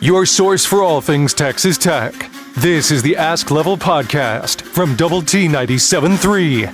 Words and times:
your 0.00 0.24
source 0.26 0.64
for 0.64 0.82
all 0.82 1.00
things 1.00 1.34
Texas 1.34 1.76
Tech. 1.76 2.14
This 2.56 2.90
is 2.90 3.02
the 3.02 3.16
Ask 3.16 3.50
Level 3.50 3.76
Podcast 3.76 4.62
from 4.62 4.94
Double 4.96 5.22
T 5.22 5.48
97.3. 5.48 6.66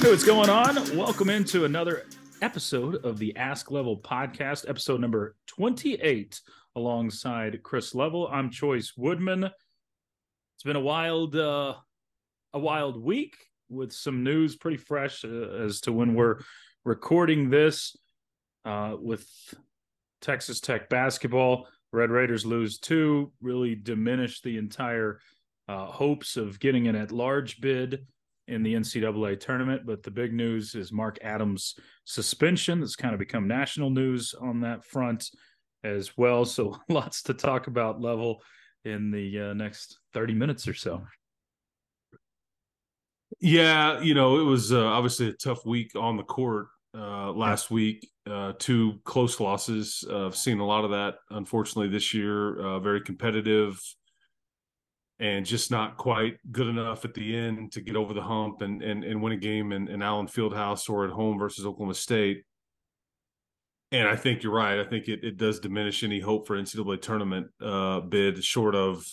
Hey, 0.00 0.10
what's 0.10 0.24
going 0.24 0.50
on? 0.50 0.96
Welcome 0.96 1.30
into 1.30 1.64
another 1.64 2.06
episode 2.40 3.04
of 3.04 3.18
the 3.18 3.36
Ask 3.36 3.70
Level 3.70 3.96
Podcast, 3.96 4.68
episode 4.68 5.00
number 5.00 5.36
28, 5.46 6.40
alongside 6.74 7.62
Chris 7.62 7.94
Level. 7.94 8.28
I'm 8.28 8.50
Chois 8.50 8.92
Woodman. 8.96 9.44
It's 9.44 10.64
been 10.64 10.76
a 10.76 10.80
wild, 10.80 11.36
uh, 11.36 11.74
a 12.52 12.58
wild 12.58 13.02
week 13.02 13.36
with 13.68 13.92
some 13.92 14.24
news 14.24 14.56
pretty 14.56 14.76
fresh 14.76 15.24
uh, 15.24 15.28
as 15.28 15.80
to 15.82 15.92
when 15.92 16.14
we're 16.14 16.40
recording 16.84 17.50
this 17.50 17.96
uh, 18.64 18.96
with 18.98 19.28
Texas 20.20 20.60
Tech 20.60 20.88
basketball. 20.88 21.66
Red 21.92 22.10
Raiders 22.10 22.46
lose 22.46 22.78
two, 22.78 23.32
really 23.40 23.74
diminish 23.74 24.40
the 24.40 24.56
entire 24.56 25.20
uh, 25.68 25.86
hopes 25.86 26.36
of 26.36 26.58
getting 26.58 26.88
an 26.88 26.96
at 26.96 27.12
large 27.12 27.60
bid 27.60 28.06
in 28.48 28.62
the 28.62 28.74
NCAA 28.74 29.38
tournament. 29.38 29.82
But 29.84 30.02
the 30.02 30.10
big 30.10 30.32
news 30.32 30.74
is 30.74 30.92
Mark 30.92 31.18
Adams' 31.22 31.74
suspension. 32.04 32.80
That's 32.80 32.96
kind 32.96 33.14
of 33.14 33.18
become 33.18 33.46
national 33.46 33.90
news 33.90 34.34
on 34.40 34.60
that 34.60 34.84
front 34.84 35.30
as 35.84 36.16
well. 36.16 36.44
So 36.44 36.78
lots 36.88 37.22
to 37.24 37.34
talk 37.34 37.66
about 37.66 38.00
level 38.00 38.42
in 38.84 39.10
the 39.10 39.50
uh, 39.50 39.52
next 39.54 39.98
30 40.14 40.34
minutes 40.34 40.66
or 40.66 40.74
so. 40.74 41.02
Yeah, 43.40 44.00
you 44.00 44.14
know, 44.14 44.38
it 44.38 44.44
was 44.44 44.72
uh, 44.72 44.84
obviously 44.84 45.28
a 45.28 45.32
tough 45.32 45.64
week 45.64 45.92
on 45.94 46.16
the 46.16 46.22
court 46.22 46.66
uh, 46.96 47.32
last 47.32 47.70
yeah. 47.70 47.74
week. 47.74 48.08
Uh, 48.28 48.52
two 48.58 49.00
close 49.04 49.40
losses. 49.40 50.04
Uh, 50.08 50.26
I've 50.26 50.36
seen 50.36 50.60
a 50.60 50.66
lot 50.66 50.84
of 50.84 50.90
that, 50.90 51.16
unfortunately, 51.30 51.88
this 51.88 52.14
year. 52.14 52.60
Uh, 52.60 52.78
very 52.78 53.00
competitive 53.00 53.80
and 55.18 55.46
just 55.46 55.70
not 55.70 55.96
quite 55.96 56.36
good 56.50 56.66
enough 56.66 57.04
at 57.04 57.14
the 57.14 57.36
end 57.36 57.72
to 57.72 57.80
get 57.80 57.96
over 57.96 58.12
the 58.12 58.22
hump 58.22 58.60
and 58.60 58.82
and, 58.82 59.04
and 59.04 59.22
win 59.22 59.32
a 59.32 59.36
game 59.36 59.72
in, 59.72 59.88
in 59.88 60.02
Allen 60.02 60.26
Fieldhouse 60.26 60.88
or 60.88 61.04
at 61.04 61.10
home 61.10 61.38
versus 61.38 61.64
Oklahoma 61.64 61.94
State. 61.94 62.44
And 63.92 64.08
I 64.08 64.16
think 64.16 64.42
you're 64.42 64.54
right. 64.54 64.80
I 64.80 64.84
think 64.84 65.08
it, 65.08 65.22
it 65.22 65.36
does 65.36 65.60
diminish 65.60 66.02
any 66.02 66.18
hope 66.18 66.46
for 66.46 66.56
NCAA 66.56 67.02
tournament 67.02 67.48
uh, 67.60 68.00
bid, 68.00 68.42
short 68.42 68.74
of 68.74 69.04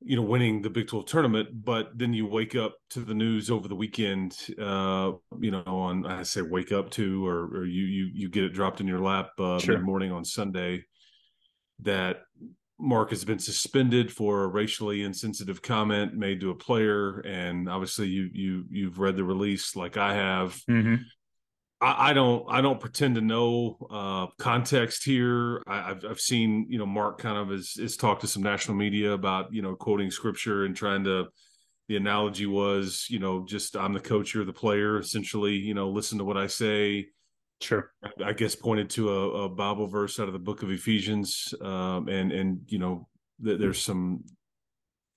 you 0.00 0.16
know 0.16 0.22
winning 0.22 0.62
the 0.62 0.70
Big 0.70 0.86
12 0.86 1.06
tournament 1.06 1.48
but 1.52 1.90
then 1.96 2.14
you 2.14 2.26
wake 2.26 2.54
up 2.54 2.76
to 2.90 3.00
the 3.00 3.14
news 3.14 3.50
over 3.50 3.68
the 3.68 3.74
weekend 3.74 4.36
uh 4.60 5.12
you 5.40 5.50
know 5.50 5.62
on 5.66 6.06
I 6.06 6.22
say 6.22 6.42
wake 6.42 6.72
up 6.72 6.90
to 6.92 7.26
or 7.26 7.46
or 7.46 7.64
you 7.64 7.84
you 7.84 8.10
you 8.12 8.28
get 8.28 8.44
it 8.44 8.52
dropped 8.52 8.80
in 8.80 8.86
your 8.86 9.00
lap 9.00 9.30
uh 9.38 9.58
sure. 9.58 9.80
morning 9.80 10.12
on 10.12 10.24
Sunday 10.24 10.84
that 11.80 12.22
Mark 12.80 13.10
has 13.10 13.24
been 13.24 13.40
suspended 13.40 14.12
for 14.12 14.44
a 14.44 14.48
racially 14.48 15.02
insensitive 15.02 15.62
comment 15.62 16.14
made 16.14 16.40
to 16.40 16.50
a 16.50 16.54
player 16.54 17.18
and 17.20 17.68
obviously 17.68 18.06
you 18.06 18.28
you 18.32 18.64
you've 18.70 19.00
read 19.00 19.16
the 19.16 19.24
release 19.24 19.74
like 19.74 19.96
I 19.96 20.14
have 20.14 20.62
mm-hmm. 20.70 21.02
I, 21.80 22.10
I, 22.10 22.12
don't 22.12 22.44
I 22.48 22.60
don't 22.60 22.80
pretend 22.80 23.14
to 23.14 23.20
know 23.20 23.76
uh, 23.90 24.26
context 24.38 25.04
here. 25.04 25.62
I, 25.66 25.88
have 25.88 26.04
I've 26.08 26.20
seen 26.20 26.66
you 26.68 26.78
know 26.78 26.86
Mark 26.86 27.18
kind 27.18 27.38
of 27.38 27.50
has, 27.50 27.76
is 27.78 27.96
talked 27.96 28.22
to 28.22 28.26
some 28.26 28.42
national 28.42 28.76
media 28.76 29.12
about 29.12 29.52
you 29.52 29.62
know 29.62 29.74
quoting 29.74 30.10
scripture 30.10 30.64
and 30.64 30.76
trying 30.76 31.04
to. 31.04 31.26
The 31.88 31.96
analogy 31.96 32.44
was 32.44 33.06
you 33.08 33.18
know 33.18 33.46
just 33.46 33.74
I'm 33.74 33.94
the 33.94 34.00
coach, 34.00 34.34
you're 34.34 34.44
the 34.44 34.52
player. 34.52 34.98
Essentially, 34.98 35.54
you 35.54 35.72
know, 35.72 35.88
listen 35.88 36.18
to 36.18 36.24
what 36.24 36.36
I 36.36 36.46
say. 36.46 37.06
Sure. 37.62 37.92
I 38.22 38.34
guess 38.34 38.54
pointed 38.54 38.90
to 38.90 39.10
a, 39.10 39.44
a 39.44 39.48
Bible 39.48 39.86
verse 39.86 40.20
out 40.20 40.28
of 40.28 40.34
the 40.34 40.38
book 40.38 40.62
of 40.62 40.70
Ephesians, 40.70 41.54
um, 41.62 42.08
and 42.08 42.30
and 42.30 42.60
you 42.66 42.78
know 42.78 43.08
th- 43.42 43.58
there's 43.58 43.82
some 43.82 44.22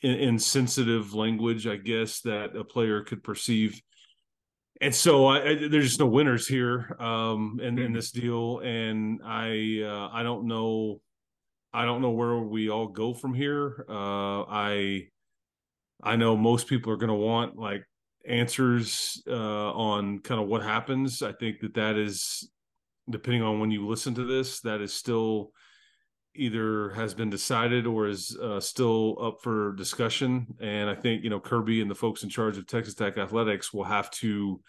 insensitive 0.01 1.13
language, 1.13 1.67
I 1.67 1.75
guess, 1.75 2.21
that 2.21 2.55
a 2.55 2.63
player 2.63 3.03
could 3.03 3.23
perceive 3.23 3.81
and 4.81 4.93
so 4.93 5.27
I, 5.27 5.49
I, 5.49 5.67
there's 5.69 5.89
just 5.89 5.99
no 5.99 6.07
winners 6.07 6.47
here 6.47 6.95
um, 6.99 7.59
in, 7.61 7.77
in, 7.77 7.93
this 7.93 8.09
deal, 8.09 8.59
and 8.59 9.21
I 9.23 9.83
uh, 9.85 10.09
I 10.11 10.23
don't 10.23 10.47
know 10.47 11.01
I 11.71 11.85
don't 11.85 12.01
know 12.01 12.09
where 12.09 12.37
we 12.37 12.69
all 12.69 12.87
go 12.87 13.13
from 13.13 13.35
here. 13.35 13.85
Uh, 13.87 14.41
I 14.41 15.07
I 16.03 16.15
know 16.15 16.35
most 16.35 16.67
people 16.67 16.91
are 16.91 16.97
going 16.97 17.09
to 17.09 17.13
want 17.13 17.57
like 17.57 17.83
answers 18.27 19.21
uh, 19.27 19.71
on 19.71 20.19
kind 20.19 20.41
of 20.41 20.47
what 20.47 20.63
happens. 20.63 21.21
I 21.21 21.33
think 21.33 21.59
that 21.61 21.75
that 21.75 21.95
is 21.95 22.49
depending 23.07 23.43
on 23.43 23.59
when 23.59 23.69
you 23.69 23.87
listen 23.87 24.15
to 24.15 24.25
this, 24.25 24.61
that 24.61 24.81
is 24.81 24.93
still 24.93 25.51
either 26.35 26.89
has 26.91 27.13
been 27.13 27.29
decided 27.29 27.85
or 27.85 28.07
is 28.07 28.37
uh, 28.37 28.59
still 28.59 29.17
up 29.21 29.41
for 29.41 29.73
discussion. 29.73 30.47
And 30.59 30.89
I 30.89 30.95
think 30.95 31.23
you 31.23 31.29
know 31.29 31.39
Kirby 31.39 31.81
and 31.81 31.89
the 31.89 31.95
folks 31.95 32.23
in 32.23 32.29
charge 32.29 32.57
of 32.57 32.67
Texas 32.67 32.95
Tech 32.95 33.17
athletics 33.17 33.73
will 33.73 33.83
have 33.83 34.09
to 34.11 34.61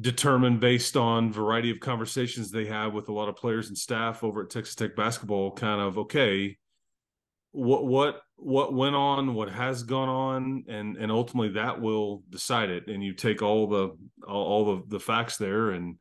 determine 0.00 0.58
based 0.58 0.96
on 0.96 1.32
variety 1.32 1.70
of 1.70 1.80
conversations 1.80 2.50
they 2.50 2.66
have 2.66 2.94
with 2.94 3.08
a 3.08 3.12
lot 3.12 3.28
of 3.28 3.36
players 3.36 3.68
and 3.68 3.78
staff 3.78 4.24
over 4.24 4.42
at 4.42 4.50
Texas 4.50 4.74
Tech 4.74 4.96
basketball. 4.96 5.52
Kind 5.52 5.80
of 5.80 5.98
okay, 5.98 6.56
what 7.52 7.84
what 7.84 8.22
what 8.36 8.74
went 8.74 8.96
on, 8.96 9.34
what 9.34 9.50
has 9.50 9.82
gone 9.82 10.08
on, 10.08 10.64
and 10.68 10.96
and 10.96 11.12
ultimately 11.12 11.50
that 11.50 11.80
will 11.80 12.22
decide 12.30 12.70
it. 12.70 12.88
And 12.88 13.04
you 13.04 13.12
take 13.12 13.42
all 13.42 13.66
the 13.66 13.96
all, 14.26 14.44
all 14.44 14.64
the 14.76 14.82
the 14.88 15.00
facts 15.00 15.36
there 15.36 15.70
and 15.70 15.96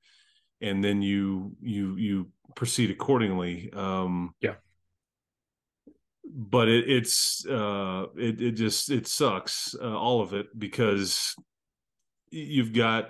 and 0.64 0.84
then 0.84 1.02
you 1.02 1.56
you 1.62 1.96
you 1.98 2.28
proceed 2.56 2.92
accordingly. 2.92 3.72
Um, 3.74 4.34
yeah. 4.40 4.56
But 6.26 6.68
it, 6.68 6.90
it's 6.90 7.46
uh, 7.46 8.06
it 8.18 8.42
it 8.42 8.52
just 8.54 8.90
it 8.90 9.08
sucks 9.08 9.76
uh, 9.80 9.96
all 9.96 10.22
of 10.22 10.34
it 10.34 10.48
because 10.58 11.36
you've 12.32 12.74
got 12.74 13.10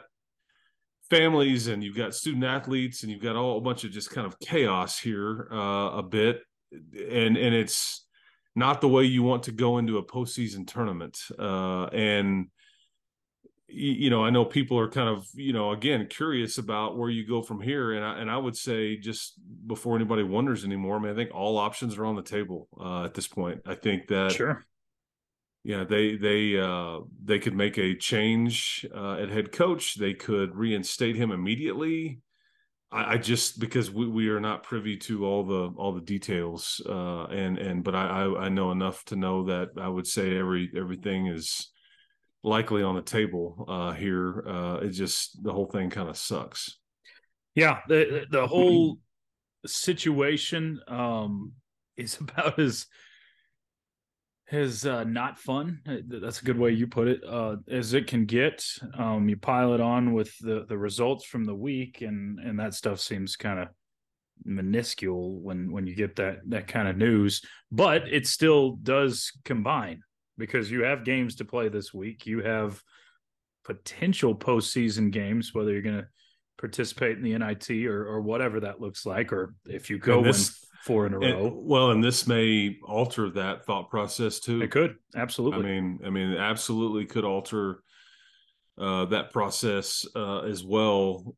families 1.09 1.67
and 1.67 1.83
you've 1.83 1.95
got 1.95 2.15
student 2.15 2.43
athletes 2.43 3.03
and 3.03 3.11
you've 3.11 3.21
got 3.21 3.35
all 3.35 3.57
a 3.57 3.61
bunch 3.61 3.83
of 3.83 3.91
just 3.91 4.09
kind 4.09 4.25
of 4.25 4.39
chaos 4.39 4.99
here 4.99 5.47
uh, 5.51 5.91
a 5.97 6.03
bit 6.03 6.41
and 6.71 7.37
and 7.37 7.55
it's 7.55 8.05
not 8.55 8.81
the 8.81 8.87
way 8.87 9.03
you 9.03 9.23
want 9.23 9.43
to 9.43 9.51
go 9.51 9.77
into 9.77 9.97
a 9.97 10.05
postseason 10.05 10.67
tournament 10.67 11.19
uh, 11.39 11.85
and 11.85 12.47
you 13.73 14.09
know, 14.09 14.23
I 14.23 14.29
know 14.29 14.45
people 14.45 14.77
are 14.79 14.89
kind 14.89 15.09
of, 15.09 15.27
you 15.33 15.53
know, 15.53 15.71
again, 15.71 16.07
curious 16.07 16.57
about 16.57 16.97
where 16.97 17.09
you 17.09 17.27
go 17.27 17.41
from 17.41 17.59
here. 17.59 17.93
And 17.93 18.05
I, 18.05 18.19
and 18.19 18.29
I 18.29 18.37
would 18.37 18.55
say 18.55 18.97
just 18.97 19.33
before 19.65 19.95
anybody 19.95 20.23
wonders 20.23 20.63
anymore, 20.63 20.97
I 20.97 20.99
mean, 20.99 21.11
I 21.11 21.15
think 21.15 21.31
all 21.33 21.57
options 21.57 21.97
are 21.97 22.05
on 22.05 22.15
the 22.15 22.21
table 22.21 22.67
uh, 22.79 23.03
at 23.03 23.13
this 23.13 23.27
point. 23.27 23.61
I 23.65 23.75
think 23.75 24.07
that, 24.07 24.31
sure. 24.31 24.63
Yeah, 25.65 25.85
they 25.85 26.17
they 26.17 26.59
uh, 26.59 26.99
they 27.23 27.39
could 27.39 27.55
make 27.55 27.77
a 27.77 27.95
change 27.95 28.85
uh, 28.93 29.13
at 29.13 29.29
head 29.29 29.53
coach. 29.53 29.95
They 29.95 30.13
could 30.13 30.55
reinstate 30.55 31.15
him 31.15 31.31
immediately. 31.31 32.19
I, 32.91 33.13
I 33.13 33.17
just 33.17 33.59
because 33.59 33.89
we, 33.89 34.05
we 34.07 34.27
are 34.27 34.41
not 34.41 34.63
privy 34.63 34.97
to 34.97 35.25
all 35.25 35.45
the 35.45 35.73
all 35.77 35.93
the 35.93 36.01
details, 36.01 36.81
uh, 36.85 37.27
and 37.27 37.57
and 37.57 37.81
but 37.81 37.95
I, 37.95 38.07
I 38.07 38.45
I 38.45 38.49
know 38.49 38.71
enough 38.71 39.05
to 39.05 39.15
know 39.15 39.45
that 39.45 39.69
I 39.79 39.87
would 39.87 40.05
say 40.05 40.37
every 40.37 40.69
everything 40.75 41.27
is 41.27 41.71
likely 42.43 42.83
on 42.83 42.95
the 42.95 43.01
table 43.01 43.65
uh, 43.67 43.91
here. 43.91 44.47
Uh, 44.47 44.79
it 44.81 44.89
just 44.89 45.41
the 45.43 45.51
whole 45.51 45.67
thing 45.67 45.89
kind 45.89 46.09
of 46.09 46.17
sucks. 46.17 46.77
Yeah, 47.55 47.79
the 47.87 48.25
the 48.29 48.47
whole 48.53 48.97
situation 49.65 50.81
um, 50.87 51.53
is 51.97 52.17
about 52.19 52.59
as 52.59 52.85
as 54.51 54.85
uh, 54.85 55.03
not 55.05 55.39
fun. 55.39 55.79
Uh, 55.87 55.97
that's 56.21 56.41
a 56.41 56.45
good 56.45 56.59
way 56.59 56.71
you 56.71 56.85
put 56.85 57.07
it. 57.07 57.21
Uh, 57.27 57.55
as 57.69 57.93
it 57.93 58.07
can 58.07 58.25
get, 58.25 58.63
um, 58.97 59.27
you 59.29 59.37
pile 59.37 59.73
it 59.73 59.81
on 59.81 60.13
with 60.13 60.37
the 60.39 60.65
the 60.67 60.77
results 60.77 61.25
from 61.25 61.45
the 61.45 61.55
week, 61.55 62.01
and 62.01 62.39
and 62.39 62.59
that 62.59 62.73
stuff 62.73 62.99
seems 62.99 63.35
kind 63.35 63.59
of 63.59 63.69
minuscule 64.45 65.39
when 65.39 65.71
when 65.71 65.87
you 65.87 65.95
get 65.95 66.17
that 66.17 66.39
that 66.47 66.67
kind 66.67 66.87
of 66.87 66.97
news. 66.97 67.41
But 67.71 68.07
it 68.11 68.27
still 68.27 68.73
does 68.73 69.31
combine 69.45 70.01
because 70.37 70.71
you 70.71 70.83
have 70.83 71.05
games 71.05 71.35
to 71.35 71.45
play 71.45 71.69
this 71.69 71.93
week. 71.93 72.25
You 72.25 72.41
have 72.41 72.81
potential 73.63 74.35
postseason 74.35 75.11
games, 75.11 75.53
whether 75.53 75.71
you're 75.71 75.81
going 75.81 76.01
to 76.01 76.07
participate 76.57 77.17
in 77.17 77.23
the 77.23 77.37
NIT 77.37 77.69
or, 77.87 78.05
or 78.05 78.21
whatever 78.21 78.59
that 78.61 78.81
looks 78.81 79.05
like, 79.05 79.31
or 79.31 79.55
if 79.65 79.89
you 79.89 79.97
go 79.97 80.23
this, 80.23 80.49
win 80.49 80.69
four 80.83 81.05
in 81.07 81.13
a 81.13 81.19
row. 81.19 81.47
And, 81.47 81.65
well, 81.65 81.91
and 81.91 82.03
this 82.03 82.27
may 82.27 82.77
alter 82.83 83.29
that 83.31 83.65
thought 83.65 83.89
process 83.89 84.39
too. 84.39 84.61
It 84.61 84.71
could 84.71 84.95
absolutely. 85.15 85.59
I 85.59 85.63
mean, 85.63 85.99
I 86.05 86.09
mean, 86.09 86.33
absolutely 86.37 87.05
could 87.05 87.23
alter 87.23 87.83
uh, 88.77 89.05
that 89.05 89.31
process 89.31 90.05
uh, 90.15 90.41
as 90.41 90.63
well. 90.63 91.35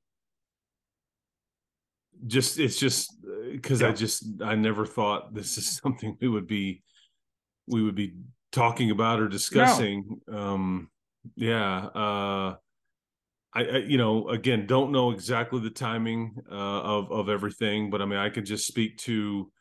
Just 2.26 2.60
it's 2.60 2.80
just 2.80 3.14
because 3.52 3.82
uh, 3.82 3.86
yeah. 3.86 3.92
I 3.92 3.96
just 3.96 4.26
I 4.44 4.56
never 4.56 4.86
thought 4.86 5.34
this 5.34 5.58
is 5.58 5.78
something 5.84 6.18
we 6.20 6.28
would 6.28 6.48
be 6.48 6.82
we 7.68 7.84
would 7.84 7.96
be 7.96 8.16
talking 8.56 8.90
about 8.90 9.20
or 9.20 9.28
discussing. 9.28 10.22
No. 10.28 10.38
Um, 10.38 10.90
yeah. 11.36 11.86
Uh, 11.86 12.56
I, 13.54 13.64
I, 13.64 13.78
you 13.78 13.98
know, 13.98 14.30
again, 14.30 14.66
don't 14.66 14.92
know 14.92 15.12
exactly 15.12 15.60
the 15.62 15.70
timing 15.70 16.36
uh, 16.52 16.82
of 16.82 17.12
of 17.12 17.30
everything, 17.30 17.90
but 17.90 18.02
I 18.02 18.06
mean, 18.06 18.20
I 18.20 18.30
can 18.30 18.46
just 18.46 18.66
speak 18.66 18.98
to. 19.00 19.52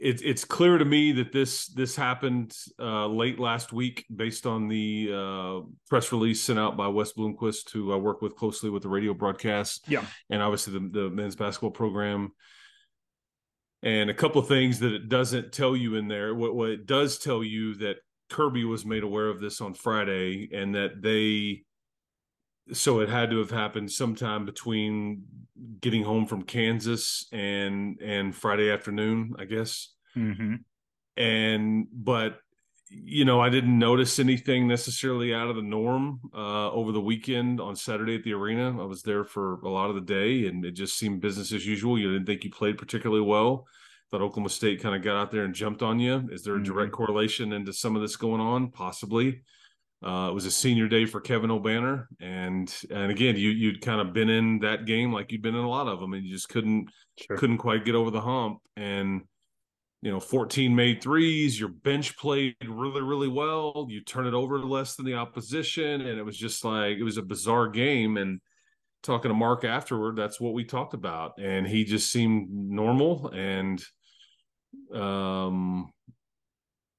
It, 0.00 0.22
it's 0.24 0.44
clear 0.44 0.78
to 0.78 0.84
me 0.84 1.10
that 1.12 1.32
this 1.32 1.66
this 1.66 1.96
happened 1.96 2.56
uh, 2.78 3.08
late 3.08 3.40
last 3.40 3.72
week, 3.72 4.06
based 4.14 4.46
on 4.46 4.68
the 4.68 5.10
uh, 5.12 5.66
press 5.88 6.12
release 6.12 6.40
sent 6.40 6.58
out 6.58 6.76
by 6.76 6.86
Wes 6.86 7.12
Bloomquist, 7.14 7.70
who 7.70 7.92
I 7.92 7.96
work 7.96 8.22
with 8.22 8.36
closely 8.36 8.70
with 8.70 8.84
the 8.84 8.88
radio 8.88 9.12
broadcast, 9.12 9.88
yeah, 9.88 10.04
and 10.30 10.40
obviously 10.40 10.74
the, 10.74 10.88
the 10.88 11.10
men's 11.10 11.34
basketball 11.34 11.72
program. 11.72 12.32
And 13.82 14.10
a 14.10 14.14
couple 14.14 14.40
of 14.40 14.48
things 14.48 14.80
that 14.80 14.92
it 14.92 15.08
doesn't 15.08 15.52
tell 15.52 15.76
you 15.76 15.94
in 15.94 16.08
there. 16.08 16.34
What 16.34 16.54
what 16.54 16.70
it 16.70 16.86
does 16.86 17.18
tell 17.18 17.44
you 17.44 17.74
that 17.76 17.98
Kirby 18.28 18.64
was 18.64 18.84
made 18.84 19.04
aware 19.04 19.28
of 19.28 19.40
this 19.40 19.60
on 19.60 19.74
Friday, 19.74 20.48
and 20.52 20.74
that 20.74 21.00
they 21.00 21.64
so 22.72 23.00
it 23.00 23.08
had 23.08 23.30
to 23.30 23.38
have 23.38 23.50
happened 23.50 23.90
sometime 23.90 24.44
between 24.44 25.22
getting 25.80 26.02
home 26.02 26.26
from 26.26 26.42
Kansas 26.42 27.26
and 27.32 27.98
and 28.02 28.34
Friday 28.34 28.70
afternoon, 28.70 29.34
I 29.38 29.44
guess. 29.44 29.94
Mm-hmm. 30.16 30.56
And 31.16 31.86
but 31.92 32.40
you 32.90 33.24
know, 33.24 33.40
I 33.40 33.48
didn't 33.48 33.78
notice 33.78 34.18
anything 34.18 34.66
necessarily 34.66 35.34
out 35.34 35.48
of 35.48 35.56
the 35.56 35.62
norm 35.62 36.20
uh, 36.34 36.70
over 36.70 36.92
the 36.92 37.00
weekend 37.00 37.60
on 37.60 37.76
Saturday 37.76 38.14
at 38.16 38.24
the 38.24 38.32
arena. 38.32 38.80
I 38.80 38.84
was 38.86 39.02
there 39.02 39.24
for 39.24 39.60
a 39.60 39.68
lot 39.68 39.90
of 39.90 39.94
the 39.94 40.00
day, 40.00 40.46
and 40.46 40.64
it 40.64 40.72
just 40.72 40.96
seemed 40.96 41.20
business 41.20 41.52
as 41.52 41.66
usual. 41.66 41.98
You 41.98 42.12
didn't 42.12 42.26
think 42.26 42.44
you 42.44 42.50
played 42.50 42.78
particularly 42.78 43.22
well. 43.22 43.66
Thought 44.10 44.22
Oklahoma 44.22 44.48
State 44.48 44.82
kind 44.82 44.94
of 44.94 45.02
got 45.02 45.16
out 45.16 45.30
there 45.30 45.44
and 45.44 45.54
jumped 45.54 45.82
on 45.82 46.00
you. 46.00 46.28
Is 46.32 46.42
there 46.42 46.56
a 46.56 46.62
direct 46.62 46.92
mm-hmm. 46.92 47.04
correlation 47.04 47.52
into 47.52 47.72
some 47.72 47.94
of 47.94 48.02
this 48.02 48.16
going 48.16 48.40
on? 48.40 48.70
Possibly. 48.70 49.42
Uh, 50.02 50.28
it 50.30 50.34
was 50.34 50.46
a 50.46 50.50
senior 50.50 50.86
day 50.86 51.04
for 51.04 51.20
Kevin 51.20 51.50
Obanor, 51.50 52.06
and 52.20 52.72
and 52.88 53.10
again, 53.10 53.36
you 53.36 53.50
you'd 53.50 53.80
kind 53.80 54.00
of 54.00 54.14
been 54.14 54.28
in 54.28 54.60
that 54.60 54.86
game 54.86 55.12
like 55.12 55.32
you'd 55.32 55.42
been 55.42 55.56
in 55.56 55.64
a 55.64 55.68
lot 55.68 55.88
of 55.88 55.98
them, 55.98 56.12
and 56.14 56.24
you 56.24 56.32
just 56.32 56.48
couldn't 56.48 56.88
sure. 57.18 57.36
couldn't 57.36 57.58
quite 57.58 57.84
get 57.84 57.96
over 57.96 58.12
the 58.12 58.20
hump. 58.20 58.60
And 58.76 59.22
you 60.02 60.10
know, 60.10 60.20
14 60.20 60.74
made 60.74 61.02
threes. 61.02 61.58
Your 61.58 61.70
bench 61.70 62.16
played 62.16 62.54
really 62.66 63.02
really 63.02 63.28
well. 63.28 63.86
You 63.88 64.02
turn 64.02 64.26
it 64.26 64.34
over 64.34 64.58
less 64.60 64.96
than 64.96 65.06
the 65.06 65.14
opposition, 65.14 66.02
and 66.02 66.18
it 66.18 66.24
was 66.24 66.36
just 66.36 66.64
like 66.64 66.96
it 66.96 67.04
was 67.04 67.16
a 67.18 67.22
bizarre 67.22 67.68
game. 67.68 68.16
And 68.16 68.40
talking 69.02 69.30
to 69.30 69.34
Mark 69.34 69.64
afterward, 69.64 70.16
that's 70.16 70.40
what 70.40 70.54
we 70.54 70.64
talked 70.64 70.94
about, 70.94 71.40
and 71.40 71.66
he 71.66 71.84
just 71.84 72.10
seemed 72.12 72.48
normal 72.50 73.28
and 73.28 73.82
um 74.94 75.92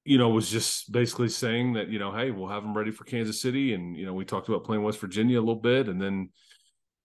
you 0.04 0.18
know, 0.18 0.30
was 0.30 0.50
just 0.50 0.90
basically 0.90 1.28
saying 1.28 1.74
that, 1.74 1.88
you 1.88 1.98
know, 1.98 2.10
hey, 2.10 2.30
we'll 2.30 2.48
have 2.48 2.62
them 2.62 2.76
ready 2.76 2.90
for 2.90 3.04
Kansas 3.04 3.40
City. 3.40 3.74
And, 3.74 3.96
you 3.96 4.06
know, 4.06 4.14
we 4.14 4.24
talked 4.24 4.48
about 4.48 4.64
playing 4.64 4.82
West 4.82 4.98
Virginia 4.98 5.38
a 5.38 5.40
little 5.40 5.54
bit 5.54 5.88
and 5.88 6.00
then 6.00 6.30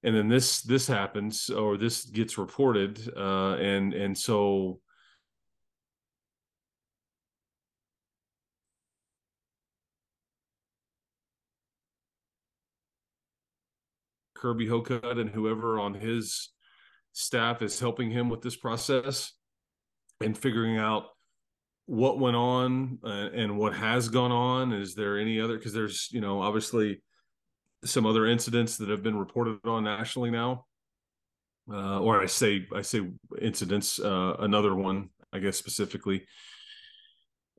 and 0.04 0.16
then 0.16 0.28
this 0.28 0.62
this 0.62 0.88
happens 0.88 1.50
or 1.50 1.78
this 1.78 2.06
gets 2.06 2.38
reported. 2.38 3.00
Uh 3.16 3.56
and 3.56 3.94
and 3.94 4.18
so 4.18 4.80
Kirby 14.46 14.68
Hocutt 14.68 15.18
and 15.18 15.28
whoever 15.28 15.80
on 15.80 15.96
his 15.96 16.50
staff 17.14 17.64
is 17.64 17.80
helping 17.80 18.12
him 18.12 18.30
with 18.30 18.44
this 18.44 18.56
process 18.56 19.34
and 20.22 20.38
figuring 20.38 20.78
out 20.78 21.06
what 21.88 22.20
went 22.20 22.36
on 22.36 23.00
uh, 23.04 23.30
and 23.34 23.58
what 23.58 23.74
has 23.74 24.08
gone 24.08 24.32
on. 24.32 24.72
Is 24.72 24.94
there 24.94 25.18
any 25.18 25.42
other 25.42 25.58
because 25.58 25.74
there's 25.74 26.10
you 26.12 26.22
know 26.22 26.44
obviously 26.44 27.02
some 27.84 28.06
other 28.06 28.28
incidents 28.28 28.78
that 28.78 28.90
have 28.90 29.02
been 29.02 29.18
reported 29.18 29.58
on 29.66 29.86
nationally 29.86 30.30
now. 30.30 30.68
Uh, 31.68 32.00
or 32.00 32.22
i 32.22 32.28
say 32.28 32.68
i 32.76 32.84
say 32.84 33.02
incidents 33.42 34.00
uh, 34.00 34.36
another 34.38 34.76
one 34.76 35.10
i 35.34 35.40
guess 35.40 35.58
specifically. 35.58 36.24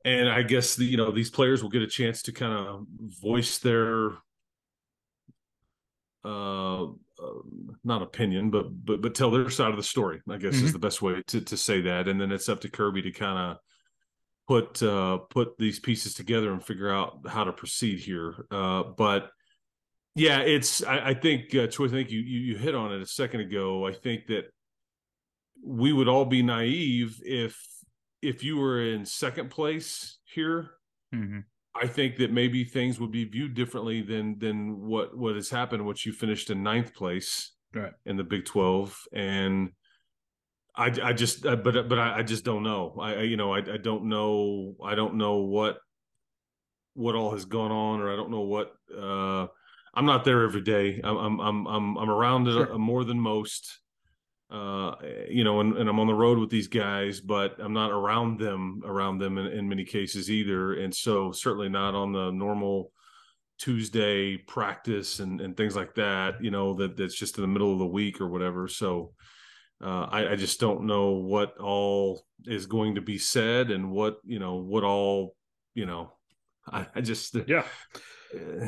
And 0.05 0.29
i 0.29 0.41
guess 0.41 0.77
the, 0.77 0.85
you 0.85 0.95
know 0.95 1.11
these 1.11 1.29
players 1.29 1.61
will 1.61 1.69
get 1.69 1.81
a 1.81 1.87
chance 1.87 2.21
to 2.21 2.31
kind 2.31 2.53
of 2.53 2.85
voice 3.21 3.57
their 3.57 4.13
uh, 6.27 6.83
uh, 6.83 7.41
not 7.83 8.01
opinion, 8.01 8.49
but 8.49 8.85
but 8.85 9.01
but 9.01 9.15
tell 9.15 9.31
their 9.31 9.49
side 9.49 9.71
of 9.71 9.77
the 9.77 9.83
story. 9.83 10.21
I 10.29 10.37
guess 10.37 10.55
mm-hmm. 10.55 10.65
is 10.65 10.73
the 10.73 10.79
best 10.79 11.01
way 11.01 11.23
to 11.27 11.41
to 11.41 11.57
say 11.57 11.81
that. 11.81 12.07
And 12.07 12.19
then 12.19 12.31
it's 12.31 12.49
up 12.49 12.61
to 12.61 12.69
Kirby 12.69 13.01
to 13.03 13.11
kind 13.11 13.37
of 13.39 13.57
put 14.47 14.83
uh, 14.83 15.17
put 15.29 15.57
these 15.57 15.79
pieces 15.79 16.13
together 16.13 16.51
and 16.51 16.63
figure 16.63 16.91
out 16.91 17.19
how 17.27 17.43
to 17.43 17.53
proceed 17.53 17.99
here. 17.99 18.45
Uh, 18.51 18.83
but 18.83 19.31
yeah, 20.15 20.39
it's 20.39 20.83
I, 20.83 21.09
I 21.09 21.13
think 21.13 21.53
uh, 21.55 21.67
Troy. 21.67 21.87
I 21.87 21.89
think 21.89 22.11
you, 22.11 22.19
you 22.19 22.39
you 22.39 22.57
hit 22.57 22.75
on 22.75 22.91
it 22.93 23.01
a 23.01 23.07
second 23.07 23.41
ago. 23.41 23.87
I 23.87 23.93
think 23.93 24.27
that 24.27 24.45
we 25.63 25.93
would 25.93 26.07
all 26.07 26.25
be 26.25 26.43
naive 26.43 27.21
if 27.23 27.57
if 28.21 28.43
you 28.43 28.57
were 28.57 28.81
in 28.81 29.05
second 29.05 29.49
place 29.49 30.17
here. 30.25 30.71
Mm-hmm. 31.13 31.39
I 31.81 31.87
think 31.87 32.17
that 32.17 32.31
maybe 32.31 32.63
things 32.63 32.99
would 32.99 33.11
be 33.11 33.25
viewed 33.25 33.53
differently 33.53 34.01
than 34.01 34.39
than 34.39 34.79
what 34.81 35.17
what 35.17 35.35
has 35.35 35.49
happened. 35.49 35.85
What 35.85 36.05
you 36.05 36.11
finished 36.11 36.49
in 36.49 36.63
ninth 36.63 36.93
place 36.93 37.53
right. 37.73 37.93
in 38.05 38.17
the 38.17 38.23
Big 38.23 38.45
Twelve, 38.45 38.97
and 39.13 39.71
I, 40.75 40.93
I 41.03 41.13
just, 41.13 41.45
uh, 41.45 41.55
but 41.55 41.89
but 41.89 41.97
I, 41.97 42.19
I, 42.19 42.23
just 42.23 42.45
don't 42.45 42.63
know. 42.63 42.95
I, 42.99 43.15
I 43.15 43.21
you 43.23 43.35
know, 43.35 43.53
I, 43.53 43.59
I 43.59 43.77
don't 43.77 44.05
know. 44.05 44.75
I 44.83 44.95
don't 44.95 45.15
know 45.15 45.37
what 45.37 45.77
what 46.93 47.15
all 47.15 47.31
has 47.31 47.45
gone 47.45 47.71
on, 47.71 47.99
or 47.99 48.11
I 48.11 48.15
don't 48.15 48.31
know 48.31 48.41
what. 48.41 48.73
uh 48.97 49.47
I'm 49.93 50.05
not 50.05 50.23
there 50.23 50.43
every 50.43 50.61
day. 50.61 51.01
I'm 51.03 51.39
I'm 51.39 51.67
I'm 51.67 51.97
I'm 51.97 52.09
around 52.09 52.47
it 52.47 52.53
sure. 52.53 52.77
more 52.77 53.03
than 53.03 53.19
most. 53.19 53.79
Uh, 54.49 54.95
you 55.29 55.43
know, 55.43 55.59
and, 55.59 55.75
and 55.75 55.89
I'm 55.89 55.99
on 55.99 56.07
the 56.07 56.13
road 56.13 56.37
with 56.37 56.49
these 56.49 56.69
guys, 56.69 57.19
but 57.19 57.55
I'm 57.59 57.73
not 57.73 57.91
around 57.91 58.39
them 58.39 58.81
around 58.85 59.17
them 59.17 59.37
in, 59.37 59.47
in 59.47 59.67
many 59.67 59.83
cases 59.83 60.31
either, 60.31 60.75
and 60.75 60.93
so 60.95 61.33
certainly 61.33 61.67
not 61.67 61.95
on 61.95 62.13
the 62.13 62.31
normal 62.31 62.91
Tuesday 63.57 64.37
practice 64.37 65.19
and, 65.19 65.41
and 65.41 65.57
things 65.57 65.75
like 65.75 65.95
that, 65.95 66.41
you 66.41 66.51
know, 66.51 66.75
that 66.75 66.95
that's 66.95 67.15
just 67.15 67.37
in 67.37 67.41
the 67.41 67.47
middle 67.47 67.73
of 67.73 67.79
the 67.79 67.85
week 67.85 68.21
or 68.21 68.27
whatever. 68.27 68.67
So 68.67 69.13
uh, 69.83 70.07
I, 70.09 70.31
I, 70.31 70.35
just 70.35 70.59
don't 70.59 70.85
know 70.85 71.11
what 71.11 71.57
all 71.57 72.25
is 72.45 72.65
going 72.65 72.95
to 72.95 73.01
be 73.01 73.17
said 73.17 73.69
and 73.69 73.91
what 73.91 74.17
you 74.25 74.39
know 74.39 74.55
what 74.55 74.83
all 74.83 75.35
you 75.75 75.85
know 75.85 76.13
I, 76.67 76.87
I 76.95 77.01
just 77.01 77.35
yeah 77.47 77.63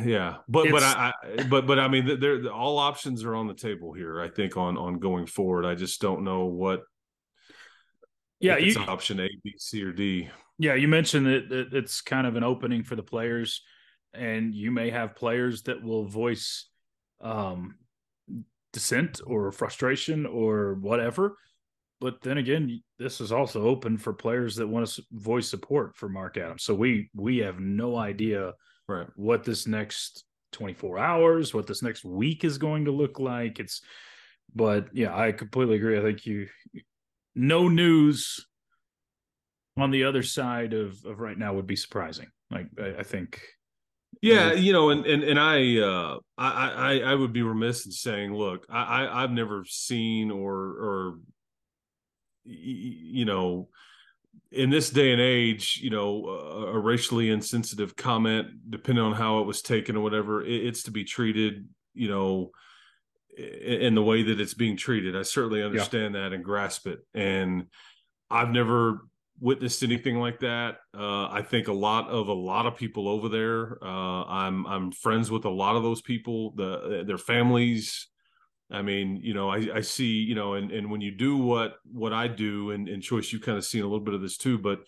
yeah 0.06 0.38
but 0.47 0.65
it's, 0.65 0.71
but 0.71 0.83
I, 0.83 1.11
I, 1.23 1.44
but 1.44 1.67
but 1.67 1.79
I 1.79 1.88
mean 1.88 2.19
there 2.19 2.50
all 2.51 2.78
options 2.78 3.23
are 3.23 3.35
on 3.35 3.47
the 3.47 3.54
table 3.54 3.94
here 3.94 4.21
I 4.21 4.30
think 4.30 4.56
on 4.56 4.78
on 4.78 4.99
going 4.99 5.25
forward 5.25 5.66
I 5.66 5.75
just 5.75 5.99
don't 5.99 6.23
know 6.23 6.45
what 6.45 6.83
yeah 8.39 8.57
you, 8.57 8.73
option 8.80 9.19
A 9.19 9.28
B 9.44 9.54
C 9.57 9.83
or 9.83 9.92
D 9.92 10.30
yeah 10.57 10.75
you 10.75 10.87
mentioned 10.87 11.25
that, 11.25 11.49
that 11.49 11.73
it's 11.73 12.01
kind 12.01 12.25
of 12.25 12.35
an 12.35 12.44
opening 12.44 12.83
for 12.83 12.95
the 12.95 13.04
players 13.04 13.61
and 14.13 14.56
you 14.56 14.71
may 14.71 14.89
have 14.89 15.16
players 15.16 15.63
that 15.63 15.83
will 15.83 16.06
voice 16.06 16.69
um 17.21 17.75
dissent 18.71 19.19
or 19.25 19.51
frustration 19.51 20.25
or 20.25 20.75
whatever. 20.75 21.37
But 22.01 22.21
then 22.21 22.37
again, 22.37 22.81
this 22.97 23.19
is 23.19 23.31
also 23.31 23.63
open 23.63 23.97
for 23.97 24.13
players 24.13 24.56
that 24.56 24.68
want 24.68 24.87
to 24.87 25.04
voice 25.11 25.49
support 25.49 25.97
for 25.97 26.07
Mark 26.07 26.37
Adams. 26.37 26.63
So 26.63 26.73
we 26.73 27.09
we 27.13 27.39
have 27.39 27.59
no 27.59 27.97
idea 27.97 28.54
right. 28.89 29.07
what 29.15 29.43
this 29.43 29.67
next 29.67 30.25
24 30.51 30.97
hours, 30.97 31.53
what 31.53 31.67
this 31.67 31.83
next 31.83 32.03
week 32.03 32.43
is 32.43 32.57
going 32.57 32.85
to 32.85 32.91
look 32.91 33.19
like. 33.19 33.59
It's 33.59 33.81
but 34.53 34.87
yeah, 34.93 35.15
I 35.15 35.31
completely 35.31 35.75
agree. 35.75 35.97
I 35.97 36.01
think 36.01 36.25
you 36.25 36.47
no 37.35 37.67
news 37.67 38.45
on 39.77 39.91
the 39.91 40.03
other 40.03 40.23
side 40.23 40.73
of, 40.73 40.97
of 41.05 41.19
right 41.19 41.37
now 41.37 41.53
would 41.53 41.67
be 41.67 41.75
surprising. 41.75 42.27
Like 42.51 42.67
I, 42.79 42.95
I 42.99 43.03
think 43.03 43.41
yeah, 44.21 44.51
you 44.51 44.73
know, 44.73 44.89
and 44.89 45.05
and 45.05 45.23
and 45.23 45.39
I, 45.39 45.77
uh, 45.77 46.17
I, 46.37 46.49
I, 46.69 46.99
I 47.11 47.15
would 47.15 47.31
be 47.31 47.41
remiss 47.41 47.85
in 47.85 47.91
saying, 47.91 48.33
look, 48.33 48.65
I, 48.69 49.07
I 49.07 49.21
have 49.21 49.31
never 49.31 49.63
seen 49.65 50.29
or 50.29 50.55
or 50.55 51.19
you 52.43 53.25
know, 53.25 53.69
in 54.51 54.69
this 54.69 54.89
day 54.89 55.11
and 55.11 55.21
age, 55.21 55.79
you 55.81 55.89
know, 55.89 56.25
a, 56.27 56.79
racially 56.79 57.29
insensitive 57.29 57.95
comment, 57.95 58.47
depending 58.69 59.03
on 59.03 59.13
how 59.13 59.39
it 59.39 59.45
was 59.45 59.61
taken 59.61 59.95
or 59.95 60.01
whatever, 60.01 60.44
it's 60.44 60.83
to 60.83 60.91
be 60.91 61.03
treated, 61.03 61.68
you 61.94 62.09
know, 62.09 62.51
in, 63.37 63.81
in, 63.81 63.95
the 63.95 64.03
way 64.03 64.23
that 64.23 64.39
it's 64.39 64.56
being 64.56 64.75
treated. 64.75 65.15
I 65.15 65.21
certainly 65.21 65.61
understand 65.61 66.15
yeah. 66.15 66.21
that 66.21 66.33
and 66.33 66.44
grasp 66.44 66.87
it, 66.87 66.99
and 67.13 67.68
I've 68.29 68.49
never 68.49 69.01
witnessed 69.39 69.83
anything 69.83 70.19
like 70.19 70.39
that. 70.39 70.77
Uh, 70.97 71.27
I 71.27 71.44
think 71.44 71.68
a 71.68 71.73
lot 71.73 72.09
of 72.09 72.27
a 72.27 72.33
lot 72.33 72.65
of 72.65 72.75
people 72.75 73.07
over 73.07 73.29
there. 73.29 73.77
Uh, 73.83 74.23
I'm 74.25 74.65
I'm 74.65 74.91
friends 74.91 75.31
with 75.31 75.45
a 75.45 75.49
lot 75.49 75.75
of 75.75 75.83
those 75.83 76.01
people, 76.01 76.53
the 76.56 77.03
their 77.06 77.18
families. 77.18 78.08
I 78.71 78.81
mean, 78.81 79.19
you 79.23 79.33
know, 79.33 79.49
I, 79.49 79.68
I 79.76 79.81
see, 79.81 80.18
you 80.18 80.35
know, 80.35 80.54
and, 80.54 80.71
and 80.71 80.92
when 80.92 81.02
you 81.02 81.11
do 81.11 81.38
what 81.38 81.78
what 81.92 82.14
I 82.14 82.28
do, 82.28 82.71
and, 82.71 82.88
and 82.88 83.02
Chois, 83.02 83.31
you've 83.31 83.42
kind 83.42 83.57
of 83.57 83.66
seen 83.66 83.81
a 83.81 83.85
little 83.85 83.99
bit 83.99 84.14
of 84.14 84.21
this 84.21 84.38
too, 84.38 84.57
but 84.57 84.81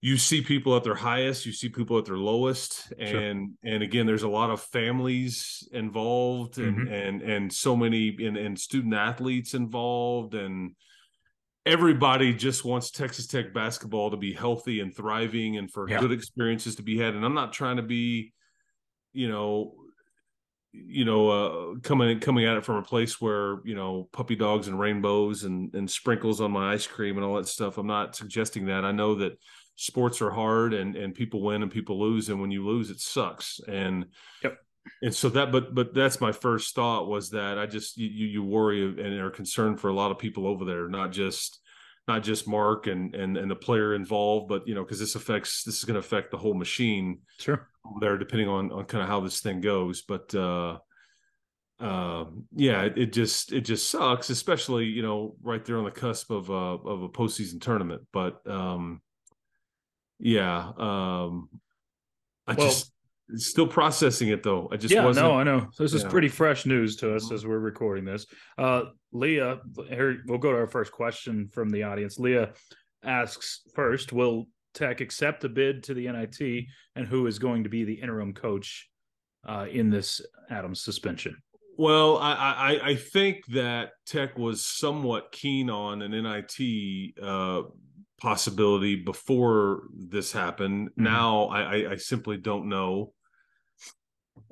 you 0.00 0.16
see 0.16 0.42
people 0.42 0.76
at 0.76 0.84
their 0.84 0.94
highest, 0.94 1.46
you 1.46 1.52
see 1.52 1.68
people 1.68 1.98
at 1.98 2.04
their 2.04 2.18
lowest, 2.18 2.92
and 2.98 3.56
sure. 3.64 3.74
and 3.74 3.82
again, 3.82 4.06
there's 4.06 4.22
a 4.22 4.28
lot 4.28 4.50
of 4.50 4.60
families 4.60 5.68
involved, 5.72 6.58
and 6.58 6.78
mm-hmm. 6.78 6.92
and 6.92 7.22
and 7.22 7.52
so 7.52 7.74
many 7.74 8.16
and, 8.24 8.36
and 8.36 8.58
student 8.58 8.94
athletes 8.94 9.54
involved, 9.54 10.34
and 10.34 10.76
everybody 11.64 12.32
just 12.32 12.64
wants 12.64 12.92
Texas 12.92 13.26
Tech 13.26 13.52
basketball 13.52 14.12
to 14.12 14.16
be 14.16 14.32
healthy 14.32 14.78
and 14.78 14.94
thriving, 14.94 15.56
and 15.56 15.72
for 15.72 15.88
yeah. 15.88 15.98
good 15.98 16.12
experiences 16.12 16.76
to 16.76 16.82
be 16.82 16.96
had. 16.98 17.14
And 17.14 17.24
I'm 17.24 17.34
not 17.34 17.52
trying 17.52 17.78
to 17.78 17.82
be, 17.82 18.32
you 19.12 19.28
know, 19.28 19.74
you 20.86 21.04
know, 21.04 21.28
uh, 21.28 21.78
coming 21.80 22.20
coming 22.20 22.44
at 22.44 22.56
it 22.56 22.64
from 22.64 22.76
a 22.76 22.82
place 22.82 23.20
where 23.20 23.58
you 23.64 23.74
know 23.74 24.08
puppy 24.12 24.36
dogs 24.36 24.68
and 24.68 24.78
rainbows 24.78 25.44
and 25.44 25.74
and 25.74 25.90
sprinkles 25.90 26.40
on 26.40 26.52
my 26.52 26.72
ice 26.72 26.86
cream 26.86 27.16
and 27.16 27.24
all 27.24 27.36
that 27.36 27.48
stuff. 27.48 27.78
I'm 27.78 27.86
not 27.86 28.16
suggesting 28.16 28.66
that. 28.66 28.84
I 28.84 28.92
know 28.92 29.14
that 29.16 29.38
sports 29.76 30.20
are 30.22 30.30
hard 30.30 30.74
and 30.74 30.96
and 30.96 31.14
people 31.14 31.42
win 31.42 31.62
and 31.62 31.70
people 31.70 32.00
lose, 32.00 32.28
and 32.28 32.40
when 32.40 32.50
you 32.50 32.66
lose, 32.66 32.90
it 32.90 33.00
sucks. 33.00 33.60
And 33.68 34.06
yep. 34.42 34.58
And 35.02 35.14
so 35.14 35.28
that, 35.30 35.50
but 35.50 35.74
but 35.74 35.94
that's 35.94 36.20
my 36.20 36.32
first 36.32 36.74
thought 36.74 37.08
was 37.08 37.30
that 37.30 37.58
I 37.58 37.66
just 37.66 37.96
you 37.96 38.08
you 38.08 38.44
worry 38.44 38.84
and 38.84 39.20
are 39.20 39.30
concerned 39.30 39.80
for 39.80 39.88
a 39.88 39.94
lot 39.94 40.10
of 40.10 40.18
people 40.18 40.46
over 40.46 40.64
there, 40.64 40.88
not 40.88 41.10
just 41.10 41.60
not 42.08 42.22
just 42.22 42.48
Mark 42.48 42.86
and 42.86 43.14
and 43.14 43.36
and 43.36 43.50
the 43.50 43.56
player 43.56 43.94
involved, 43.94 44.48
but 44.48 44.66
you 44.66 44.74
know 44.74 44.82
because 44.82 44.98
this 44.98 45.14
affects 45.14 45.64
this 45.64 45.78
is 45.78 45.84
going 45.84 45.94
to 45.94 46.00
affect 46.00 46.30
the 46.30 46.38
whole 46.38 46.54
machine. 46.54 47.20
Sure 47.38 47.68
there 48.00 48.18
depending 48.18 48.48
on 48.48 48.72
on 48.72 48.84
kind 48.84 49.02
of 49.02 49.08
how 49.08 49.20
this 49.20 49.38
thing 49.38 49.60
goes 49.60 50.02
but 50.02 50.34
uh 50.34 50.76
uh, 51.78 52.24
yeah, 52.54 52.82
it, 52.82 52.96
it, 52.96 53.12
just 53.12 53.52
it 53.52 53.60
just 53.60 53.90
sucks, 53.90 54.30
especially 54.30 54.86
you 54.86 55.02
know 55.02 55.36
right 55.42 55.64
there 55.64 55.76
on 55.76 55.84
the 55.84 55.90
cusp 55.90 56.30
of 56.30 56.48
a 56.48 56.52
of 56.52 57.02
a 57.02 57.08
postseason 57.08 57.60
tournament. 57.60 58.02
But 58.12 58.40
um, 58.46 59.02
yeah, 60.18 60.72
um, 60.78 61.50
I 62.46 62.54
well, 62.54 62.68
just 62.68 62.92
still 63.34 63.66
processing 63.66 64.28
it 64.28 64.42
though. 64.42 64.68
I 64.70 64.76
just 64.76 64.94
wasn't. 64.94 65.24
yeah, 65.24 65.32
no, 65.32 65.38
I 65.38 65.42
know 65.42 65.68
this 65.78 65.92
is 65.92 66.04
pretty 66.04 66.28
fresh 66.28 66.66
news 66.66 66.96
to 66.96 67.14
us 67.14 67.30
as 67.32 67.46
we're 67.46 67.58
recording 67.58 68.04
this. 68.04 68.26
Uh, 68.56 68.84
Leah, 69.12 69.60
here 69.88 70.22
we'll 70.26 70.38
go 70.38 70.52
to 70.52 70.58
our 70.58 70.66
first 70.66 70.92
question 70.92 71.48
from 71.52 71.70
the 71.70 71.82
audience. 71.82 72.18
Leah 72.18 72.52
asks 73.04 73.62
first, 73.74 74.12
will 74.12 74.46
Tech 74.74 75.00
accept 75.00 75.42
a 75.44 75.48
bid 75.48 75.82
to 75.84 75.94
the 75.94 76.06
NIT, 76.06 76.66
and 76.94 77.06
who 77.06 77.26
is 77.26 77.38
going 77.38 77.64
to 77.64 77.70
be 77.70 77.84
the 77.84 77.94
interim 77.94 78.34
coach 78.34 78.88
uh, 79.48 79.66
in 79.70 79.88
this 79.88 80.20
Adams 80.50 80.82
suspension? 80.82 81.36
Well, 81.78 82.18
I, 82.18 82.32
I, 82.32 82.88
I 82.90 82.94
think 82.94 83.46
that 83.48 83.90
Tech 84.06 84.38
was 84.38 84.64
somewhat 84.64 85.32
keen 85.32 85.70
on 85.70 86.02
an 86.02 86.12
NIT 86.12 87.18
uh, 87.22 87.62
possibility 88.20 88.96
before 88.96 89.82
this 89.94 90.32
happened. 90.32 90.90
Mm-hmm. 90.90 91.04
Now 91.04 91.46
I, 91.46 91.92
I 91.92 91.96
simply 91.96 92.36
don't 92.36 92.68
know. 92.68 93.12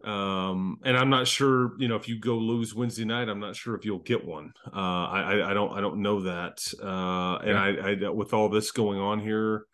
Um, 0.04 0.78
and 0.84 0.96
I'm 0.96 1.08
not 1.08 1.26
sure, 1.26 1.72
you 1.78 1.88
know, 1.88 1.96
if 1.96 2.08
you 2.08 2.18
go 2.18 2.36
lose 2.36 2.74
Wednesday 2.74 3.04
night, 3.04 3.28
I'm 3.28 3.40
not 3.40 3.56
sure 3.56 3.74
if 3.74 3.84
you'll 3.84 4.00
get 4.00 4.24
one. 4.24 4.52
Uh, 4.66 4.78
I, 4.78 5.50
I 5.50 5.54
don't, 5.54 5.72
I 5.72 5.80
don't 5.80 6.02
know 6.02 6.20
that. 6.22 6.62
Uh, 6.82 7.36
and 7.36 7.76
yeah. 7.76 8.04
I, 8.04 8.06
I, 8.06 8.10
with 8.10 8.34
all 8.34 8.48
this 8.48 8.70
going 8.70 8.98
on 8.98 9.20
here, 9.20 9.64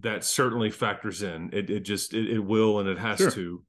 that 0.00 0.24
certainly 0.24 0.70
factors 0.70 1.22
in. 1.22 1.50
It 1.52 1.70
it 1.70 1.80
just 1.80 2.14
it, 2.14 2.30
it 2.30 2.38
will 2.38 2.80
and 2.80 2.88
it 2.88 2.98
has 2.98 3.18
sure. 3.18 3.30
to. 3.30 3.62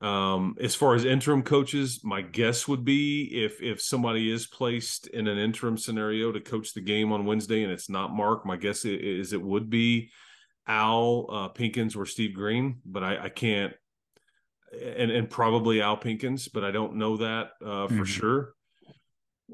Um, 0.00 0.56
as 0.60 0.74
far 0.74 0.96
as 0.96 1.04
interim 1.04 1.42
coaches, 1.42 2.00
my 2.02 2.22
guess 2.22 2.66
would 2.66 2.84
be 2.84 3.44
if 3.44 3.62
if 3.62 3.80
somebody 3.80 4.30
is 4.30 4.46
placed 4.46 5.06
in 5.08 5.28
an 5.28 5.38
interim 5.38 5.78
scenario 5.78 6.32
to 6.32 6.40
coach 6.40 6.74
the 6.74 6.80
game 6.80 7.12
on 7.12 7.24
Wednesday 7.24 7.62
and 7.62 7.72
it's 7.72 7.88
not 7.88 8.12
Mark, 8.12 8.44
my 8.44 8.56
guess 8.56 8.84
is 8.84 9.32
it 9.32 9.40
would 9.40 9.70
be 9.70 10.10
Al 10.66 11.26
uh, 11.30 11.48
Pinkins 11.50 11.96
or 11.96 12.04
Steve 12.04 12.34
Green, 12.34 12.80
but 12.84 13.04
I, 13.04 13.24
I 13.24 13.28
can't, 13.28 13.72
and 14.72 15.10
and 15.10 15.28
probably 15.28 15.80
Al 15.80 15.96
Pinkins, 15.96 16.48
but 16.52 16.64
I 16.64 16.70
don't 16.70 16.96
know 16.96 17.18
that 17.18 17.50
uh, 17.64 17.88
for 17.88 17.94
mm-hmm. 17.94 18.04
sure. 18.04 18.54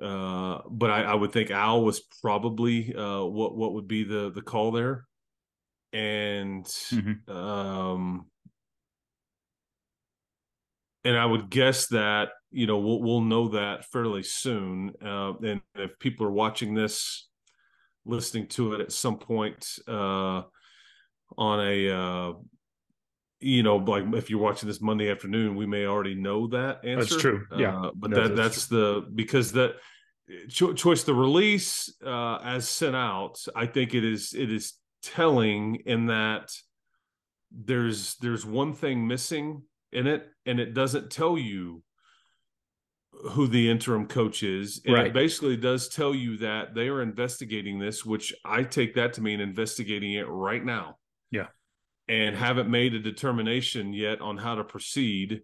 Uh, 0.00 0.60
but 0.70 0.90
I, 0.90 1.02
I, 1.02 1.14
would 1.14 1.32
think 1.32 1.50
Al 1.50 1.82
was 1.82 2.00
probably 2.22 2.94
uh, 2.94 3.24
what 3.24 3.56
what 3.56 3.74
would 3.74 3.88
be 3.88 4.04
the 4.04 4.30
the 4.30 4.42
call 4.42 4.70
there 4.70 5.06
and 5.92 6.64
mm-hmm. 6.64 7.32
um 7.32 8.26
and 11.04 11.16
I 11.16 11.24
would 11.24 11.48
guess 11.48 11.86
that 11.88 12.30
you 12.50 12.66
know 12.66 12.78
we'll 12.78 13.00
we'll 13.00 13.20
know 13.20 13.48
that 13.48 13.86
fairly 13.86 14.22
soon. 14.22 14.92
Uh, 15.02 15.32
and 15.42 15.60
if 15.74 15.98
people 15.98 16.26
are 16.26 16.32
watching 16.32 16.74
this, 16.74 17.28
listening 18.04 18.48
to 18.48 18.74
it 18.74 18.80
at 18.80 18.92
some 18.92 19.18
point 19.18 19.66
uh, 19.86 20.42
on 21.36 21.66
a 21.66 21.90
uh, 21.90 22.32
you 23.40 23.62
know 23.62 23.76
like 23.76 24.04
if 24.14 24.30
you're 24.30 24.40
watching 24.40 24.68
this 24.68 24.80
Monday 24.80 25.10
afternoon, 25.10 25.56
we 25.56 25.66
may 25.66 25.86
already 25.86 26.14
know 26.14 26.48
that 26.48 26.84
answer. 26.84 27.10
That's 27.10 27.22
true. 27.22 27.46
Yeah, 27.56 27.76
uh, 27.76 27.90
but 27.94 28.10
no, 28.10 28.22
that 28.22 28.36
that's, 28.36 28.54
that's 28.56 28.66
the 28.66 29.06
because 29.14 29.52
that 29.52 29.76
Chois 30.48 31.04
the 31.04 31.14
release 31.14 31.92
uh, 32.04 32.38
as 32.38 32.68
sent 32.68 32.96
out. 32.96 33.38
I 33.54 33.66
think 33.66 33.94
it 33.94 34.04
is 34.04 34.34
it 34.34 34.52
is 34.52 34.74
telling 35.02 35.76
in 35.86 36.06
that 36.06 36.50
there's 37.50 38.16
there's 38.16 38.44
one 38.44 38.74
thing 38.74 39.06
missing 39.06 39.62
in 39.92 40.06
it 40.06 40.28
and 40.44 40.60
it 40.60 40.74
doesn't 40.74 41.10
tell 41.10 41.38
you 41.38 41.82
who 43.30 43.46
the 43.46 43.70
interim 43.70 44.06
coach 44.06 44.42
is 44.42 44.82
and 44.84 44.94
right. 44.94 45.06
it 45.06 45.12
basically 45.14 45.56
does 45.56 45.88
tell 45.88 46.14
you 46.14 46.36
that 46.36 46.74
they 46.74 46.88
are 46.88 47.00
investigating 47.00 47.78
this 47.78 48.04
which 48.04 48.34
i 48.44 48.62
take 48.62 48.94
that 48.94 49.14
to 49.14 49.22
mean 49.22 49.40
investigating 49.40 50.12
it 50.12 50.28
right 50.28 50.64
now 50.64 50.96
yeah 51.30 51.46
and 52.08 52.36
haven't 52.36 52.70
made 52.70 52.94
a 52.94 52.98
determination 52.98 53.92
yet 53.92 54.20
on 54.20 54.36
how 54.36 54.54
to 54.54 54.64
proceed 54.64 55.42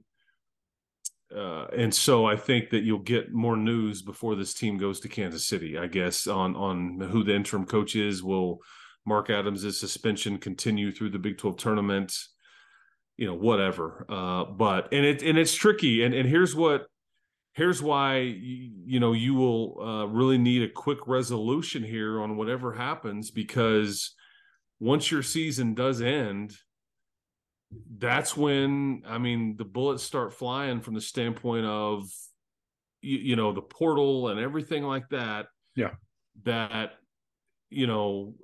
uh, 1.34 1.66
and 1.76 1.92
so 1.92 2.26
I 2.26 2.36
think 2.36 2.70
that 2.70 2.84
you'll 2.84 2.98
get 2.98 3.32
more 3.32 3.56
news 3.56 4.02
before 4.02 4.36
this 4.36 4.54
team 4.54 4.78
goes 4.78 5.00
to 5.00 5.08
Kansas 5.08 5.48
City. 5.48 5.76
I 5.76 5.88
guess 5.88 6.26
on 6.26 6.54
on 6.54 7.00
who 7.00 7.24
the 7.24 7.34
interim 7.34 7.66
coach 7.66 7.96
is. 7.96 8.22
Will 8.22 8.60
Mark 9.04 9.30
Adams' 9.30 9.78
suspension 9.78 10.38
continue 10.38 10.92
through 10.92 11.10
the 11.10 11.18
Big 11.18 11.38
12 11.38 11.56
tournament, 11.56 12.16
you 13.16 13.26
know, 13.26 13.34
whatever. 13.34 14.06
Uh, 14.08 14.44
but 14.44 14.92
and 14.92 15.04
it 15.04 15.22
and 15.22 15.36
it's 15.36 15.54
tricky. 15.54 16.04
And 16.04 16.14
and 16.14 16.28
here's 16.28 16.54
what 16.54 16.86
here's 17.54 17.82
why 17.82 18.18
you, 18.18 18.70
you 18.86 19.00
know 19.00 19.12
you 19.12 19.34
will 19.34 19.80
uh, 19.80 20.04
really 20.06 20.38
need 20.38 20.62
a 20.62 20.72
quick 20.72 20.98
resolution 21.06 21.82
here 21.82 22.20
on 22.22 22.36
whatever 22.36 22.72
happens 22.72 23.32
because 23.32 24.14
once 24.84 25.10
your 25.10 25.22
season 25.22 25.74
does 25.74 26.00
end 26.00 26.54
that's 27.98 28.36
when 28.36 29.02
i 29.06 29.18
mean 29.18 29.56
the 29.56 29.64
bullets 29.64 30.02
start 30.02 30.32
flying 30.32 30.80
from 30.80 30.94
the 30.94 31.00
standpoint 31.00 31.66
of 31.66 32.04
you, 33.00 33.18
you 33.18 33.36
know 33.36 33.52
the 33.52 33.62
portal 33.62 34.28
and 34.28 34.38
everything 34.38 34.84
like 34.84 35.08
that 35.08 35.46
yeah 35.74 35.90
that 36.44 36.92
you 37.70 37.86
know 37.86 38.34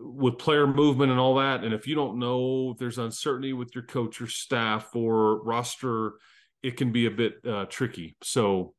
with 0.00 0.38
player 0.38 0.66
movement 0.66 1.10
and 1.10 1.20
all 1.20 1.36
that. 1.36 1.62
And 1.62 1.74
if 1.74 1.86
you 1.86 1.94
don't 1.94 2.18
know 2.18 2.70
if 2.70 2.78
there's 2.78 2.98
uncertainty 2.98 3.52
with 3.52 3.74
your 3.74 3.84
coach 3.84 4.20
or 4.20 4.26
staff 4.26 4.94
or 4.94 5.42
roster, 5.42 6.14
it 6.62 6.76
can 6.76 6.90
be 6.92 7.06
a 7.06 7.10
bit 7.10 7.34
uh, 7.46 7.66
tricky. 7.66 8.16
So 8.22 8.74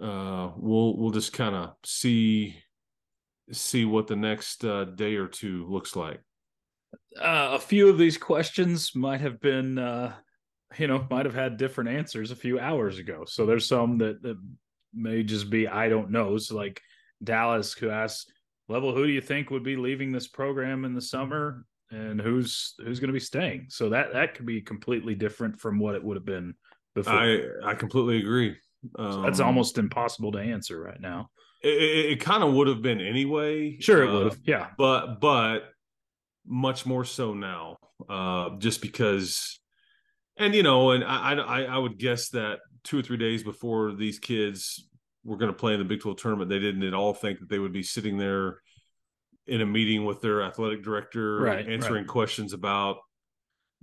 uh, 0.00 0.50
we'll 0.56 0.96
we'll 0.96 1.10
just 1.10 1.32
kind 1.32 1.54
of 1.54 1.74
see 1.84 2.56
see 3.52 3.84
what 3.84 4.06
the 4.06 4.16
next 4.16 4.64
uh, 4.64 4.84
day 4.84 5.16
or 5.16 5.26
two 5.26 5.66
looks 5.68 5.96
like. 5.96 6.20
Uh, 7.16 7.50
a 7.52 7.58
few 7.58 7.88
of 7.88 7.98
these 7.98 8.16
questions 8.16 8.94
might 8.94 9.20
have 9.20 9.40
been, 9.40 9.78
uh, 9.78 10.12
you 10.78 10.86
know, 10.86 11.06
might 11.10 11.26
have 11.26 11.34
had 11.34 11.56
different 11.56 11.90
answers 11.90 12.30
a 12.30 12.36
few 12.36 12.58
hours 12.58 12.98
ago. 12.98 13.24
So 13.26 13.46
there's 13.46 13.66
some 13.66 13.98
that, 13.98 14.22
that 14.22 14.36
may 14.94 15.22
just 15.22 15.50
be 15.50 15.68
I 15.68 15.88
don't 15.88 16.10
know. 16.10 16.38
So 16.38 16.56
like 16.56 16.80
Dallas, 17.22 17.72
who 17.72 17.90
asked 17.90 18.32
level 18.70 18.94
who 18.94 19.04
do 19.04 19.12
you 19.12 19.20
think 19.20 19.50
would 19.50 19.64
be 19.64 19.76
leaving 19.76 20.12
this 20.12 20.28
program 20.28 20.84
in 20.84 20.94
the 20.94 21.00
summer 21.00 21.64
and 21.90 22.20
who's 22.20 22.74
who's 22.78 23.00
going 23.00 23.08
to 23.08 23.12
be 23.12 23.18
staying 23.18 23.66
so 23.68 23.88
that 23.88 24.12
that 24.12 24.34
could 24.34 24.46
be 24.46 24.60
completely 24.60 25.14
different 25.14 25.58
from 25.58 25.78
what 25.78 25.96
it 25.96 26.02
would 26.02 26.16
have 26.16 26.24
been 26.24 26.54
before 26.94 27.12
i 27.12 27.40
i 27.64 27.74
completely 27.74 28.18
agree 28.18 28.56
um, 28.98 29.12
so 29.12 29.22
that's 29.22 29.40
almost 29.40 29.78
impossible 29.78 30.32
to 30.32 30.38
answer 30.38 30.80
right 30.80 31.00
now. 31.00 31.30
It, 31.62 32.12
it, 32.12 32.20
kind 32.20 32.42
of 32.42 32.54
would 32.54 32.68
have 32.68 32.80
been 32.80 33.00
anyway. 33.00 33.78
Sure 33.80 34.02
it 34.02 34.08
uh, 34.08 34.12
would 34.12 34.24
have 34.24 34.38
yeah. 34.44 34.68
but 34.78 35.20
but 35.20 35.64
much 36.46 36.86
more 36.86 37.04
so 37.04 37.34
now 37.34 37.76
uh 38.08 38.48
just 38.58 38.80
because 38.80 39.60
and 40.38 40.54
you 40.54 40.62
know 40.62 40.92
and 40.92 41.04
i 41.04 41.34
i 41.34 41.62
i 41.64 41.76
would 41.76 41.98
guess 41.98 42.30
that 42.30 42.60
two 42.82 42.98
or 42.98 43.02
three 43.02 43.18
days 43.18 43.42
before 43.42 43.92
these 43.92 44.18
kids 44.18 44.88
were 45.24 45.36
going 45.36 45.52
to 45.52 45.56
play 45.56 45.74
in 45.74 45.78
the 45.78 45.84
Big 45.84 46.00
12 46.00 46.18
tournament, 46.18 46.48
they 46.48 46.58
didn't 46.58 46.82
at 46.82 46.94
all 46.94 47.12
think 47.12 47.40
that 47.40 47.48
they 47.48 47.58
would 47.58 47.72
be 47.72 47.82
sitting 47.82 48.16
there 48.16 48.60
in 49.46 49.60
a 49.60 49.66
meeting 49.66 50.04
with 50.04 50.20
their 50.20 50.42
athletic 50.42 50.82
director, 50.82 51.40
right, 51.40 51.68
answering 51.68 52.02
right. 52.02 52.06
questions 52.06 52.52
about 52.52 52.98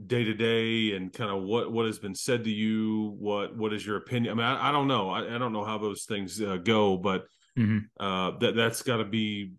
day 0.06 0.24
to 0.24 0.34
day 0.34 0.96
and 0.96 1.12
kind 1.12 1.32
of 1.32 1.44
what 1.44 1.72
what 1.72 1.86
has 1.86 2.00
been 2.00 2.16
said 2.16 2.44
to 2.44 2.52
you. 2.52 3.16
What 3.20 3.56
what 3.58 3.74
is 3.74 3.86
your 3.86 3.98
opinion? 3.98 4.32
I 4.32 4.36
mean, 4.36 4.46
I, 4.46 4.70
I 4.70 4.72
don't 4.72 4.88
know. 4.88 5.10
I, 5.10 5.36
I, 5.36 5.38
don't 5.38 5.54
know 5.54 5.66
how 5.66 5.78
those 5.78 6.04
things 6.04 6.42
uh, 6.42 6.58
go, 6.58 6.98
but 6.98 7.26
mm-hmm. 7.58 7.80
uh, 8.00 8.38
that 8.40 8.56
that's 8.56 8.84
got 8.84 8.98
to 8.98 9.06
be 9.06 9.54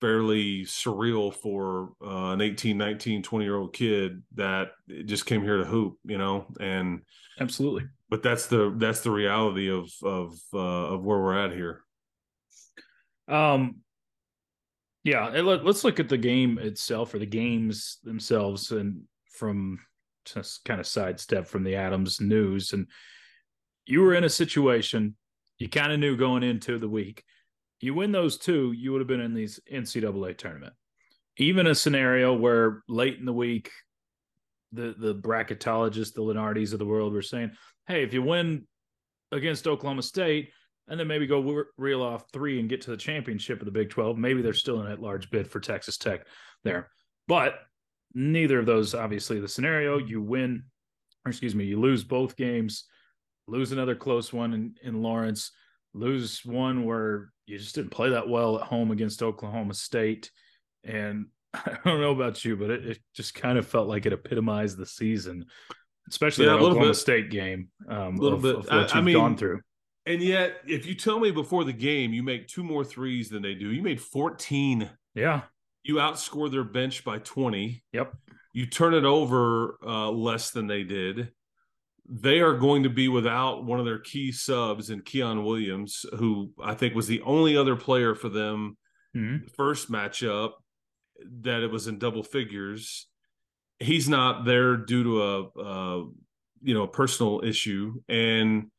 fairly 0.00 0.62
surreal 0.64 1.34
for 1.34 1.92
uh, 2.04 2.32
an 2.32 2.40
18 2.40 2.76
19 2.76 3.22
20 3.22 3.44
year 3.44 3.56
old 3.56 3.72
kid 3.72 4.22
that 4.34 4.68
just 5.06 5.24
came 5.24 5.42
here 5.42 5.56
to 5.56 5.64
hoop 5.64 5.96
you 6.04 6.18
know 6.18 6.46
and 6.60 7.00
absolutely 7.40 7.84
but 8.10 8.22
that's 8.22 8.46
the 8.46 8.74
that's 8.76 9.00
the 9.00 9.10
reality 9.10 9.70
of 9.70 9.90
of 10.02 10.38
uh, 10.52 10.58
of 10.58 11.02
where 11.02 11.18
we're 11.18 11.38
at 11.38 11.50
here 11.50 11.82
um 13.28 13.76
yeah 15.02 15.28
let, 15.28 15.66
us 15.66 15.82
look 15.82 15.98
at 15.98 16.10
the 16.10 16.18
game 16.18 16.58
itself 16.58 17.14
or 17.14 17.18
the 17.18 17.24
games 17.24 17.98
themselves 18.04 18.72
and 18.72 19.00
from 19.36 19.78
just 20.24 20.64
kind 20.64 20.80
of 20.80 20.86
sidestep 20.86 21.46
from 21.46 21.62
the 21.62 21.76
adams 21.76 22.20
news 22.20 22.72
and 22.72 22.88
you 23.84 24.00
were 24.00 24.14
in 24.14 24.24
a 24.24 24.28
situation 24.28 25.14
you 25.58 25.68
kind 25.68 25.92
of 25.92 26.00
knew 26.00 26.16
going 26.16 26.42
into 26.42 26.78
the 26.78 26.88
week 26.88 27.22
you 27.80 27.94
win 27.94 28.12
those 28.12 28.38
two, 28.38 28.72
you 28.72 28.92
would 28.92 29.00
have 29.00 29.08
been 29.08 29.20
in 29.20 29.34
these 29.34 29.60
NCAA 29.70 30.36
tournament. 30.36 30.74
Even 31.36 31.66
a 31.66 31.74
scenario 31.74 32.34
where 32.34 32.82
late 32.88 33.18
in 33.18 33.26
the 33.26 33.32
week, 33.32 33.70
the 34.72 34.94
the 34.98 35.14
bracketologists, 35.14 36.14
the 36.14 36.22
Lunardis 36.22 36.72
of 36.72 36.78
the 36.78 36.86
world 36.86 37.12
were 37.12 37.22
saying, 37.22 37.52
"Hey, 37.86 38.02
if 38.02 38.14
you 38.14 38.22
win 38.22 38.66
against 39.32 39.66
Oklahoma 39.66 40.02
State, 40.02 40.50
and 40.88 40.98
then 40.98 41.06
maybe 41.06 41.26
go 41.26 41.64
reel 41.76 42.02
off 42.02 42.24
three 42.32 42.58
and 42.58 42.68
get 42.68 42.82
to 42.82 42.90
the 42.90 42.96
championship 42.96 43.60
of 43.60 43.66
the 43.66 43.72
Big 43.72 43.90
12, 43.90 44.16
maybe 44.16 44.40
they're 44.40 44.54
still 44.54 44.80
in 44.80 44.90
at 44.90 45.00
large 45.00 45.30
bid 45.30 45.50
for 45.50 45.60
Texas 45.60 45.98
Tech 45.98 46.26
there." 46.64 46.90
But 47.28 47.58
neither 48.16 48.58
of 48.58 48.66
those, 48.66 48.94
obviously, 48.94 49.38
the 49.38 49.46
scenario 49.46 49.98
you 49.98 50.22
win, 50.22 50.64
or 51.24 51.30
excuse 51.30 51.54
me, 51.54 51.66
you 51.66 51.78
lose 51.78 52.02
both 52.02 52.34
games, 52.34 52.84
lose 53.46 53.72
another 53.72 53.94
close 53.94 54.32
one 54.32 54.54
in, 54.54 54.74
in 54.82 55.02
Lawrence, 55.02 55.52
lose 55.92 56.44
one 56.44 56.86
where 56.86 57.30
you 57.46 57.58
just 57.58 57.74
didn't 57.74 57.90
play 57.90 58.10
that 58.10 58.28
well 58.28 58.58
at 58.58 58.66
home 58.66 58.90
against 58.90 59.22
Oklahoma 59.22 59.74
State. 59.74 60.30
And 60.82 61.26
I 61.54 61.76
don't 61.84 62.00
know 62.00 62.12
about 62.12 62.42
you, 62.44 62.56
but 62.56 62.70
it, 62.70 62.86
it 62.86 62.98
just 63.14 63.34
kind 63.34 63.58
of 63.58 63.68
felt 63.68 63.86
like 63.86 64.06
it 64.06 64.14
epitomized 64.14 64.78
the 64.78 64.86
season, 64.86 65.44
especially 66.08 66.46
yeah, 66.46 66.52
that 66.52 66.58
Oklahoma 66.58 66.86
bit. 66.88 66.94
State 66.94 67.30
game. 67.30 67.68
Um, 67.86 68.16
a 68.16 68.20
little 68.20 68.38
of, 68.38 68.42
bit. 68.42 68.56
Of 68.56 68.64
what 68.64 68.72
I, 68.72 68.80
you've 68.80 68.92
I 68.94 69.00
mean, 69.02 69.14
gone 69.14 69.36
through. 69.36 69.60
And 70.06 70.22
yet, 70.22 70.62
if 70.66 70.86
you 70.86 70.94
tell 70.94 71.20
me 71.20 71.32
before 71.32 71.64
the 71.64 71.72
game 71.72 72.14
you 72.14 72.22
make 72.22 72.48
two 72.48 72.64
more 72.64 72.84
threes 72.84 73.28
than 73.28 73.42
they 73.42 73.54
do, 73.54 73.72
you 73.72 73.82
made 73.82 74.00
14. 74.00 74.88
Yeah. 75.14 75.42
You 75.86 75.96
outscore 75.96 76.50
their 76.50 76.64
bench 76.64 77.04
by 77.04 77.18
20. 77.18 77.82
Yep. 77.92 78.14
You 78.52 78.66
turn 78.66 78.94
it 78.94 79.04
over 79.04 79.78
uh, 79.86 80.10
less 80.10 80.50
than 80.50 80.66
they 80.66 80.82
did 80.82 81.30
they 82.08 82.40
are 82.40 82.54
going 82.54 82.84
to 82.84 82.90
be 82.90 83.08
without 83.08 83.64
one 83.64 83.80
of 83.80 83.84
their 83.84 83.98
key 83.98 84.30
subs 84.30 84.90
in 84.90 85.02
Quion 85.02 85.44
Williams, 85.44 86.06
who 86.18 86.50
I 86.62 86.74
think 86.74 86.94
was 86.94 87.06
the 87.06 87.22
only 87.22 87.56
other 87.56 87.76
player 87.76 88.14
for 88.14 88.28
them 88.28 88.76
mm-hmm. 89.16 89.46
first 89.56 89.90
matchup 89.90 90.52
that 91.42 91.62
it 91.62 91.70
was 91.70 91.86
in 91.86 91.98
double 91.98 92.22
figures. 92.22 93.08
He's 93.80 94.08
not 94.08 94.44
there 94.44 94.76
due 94.76 95.04
to 95.04 95.22
a, 95.22 95.42
a 95.60 96.04
you 96.62 96.74
know 96.74 96.84
a 96.84 96.88
personal 96.88 97.42
issue, 97.44 98.00
and 98.08 98.70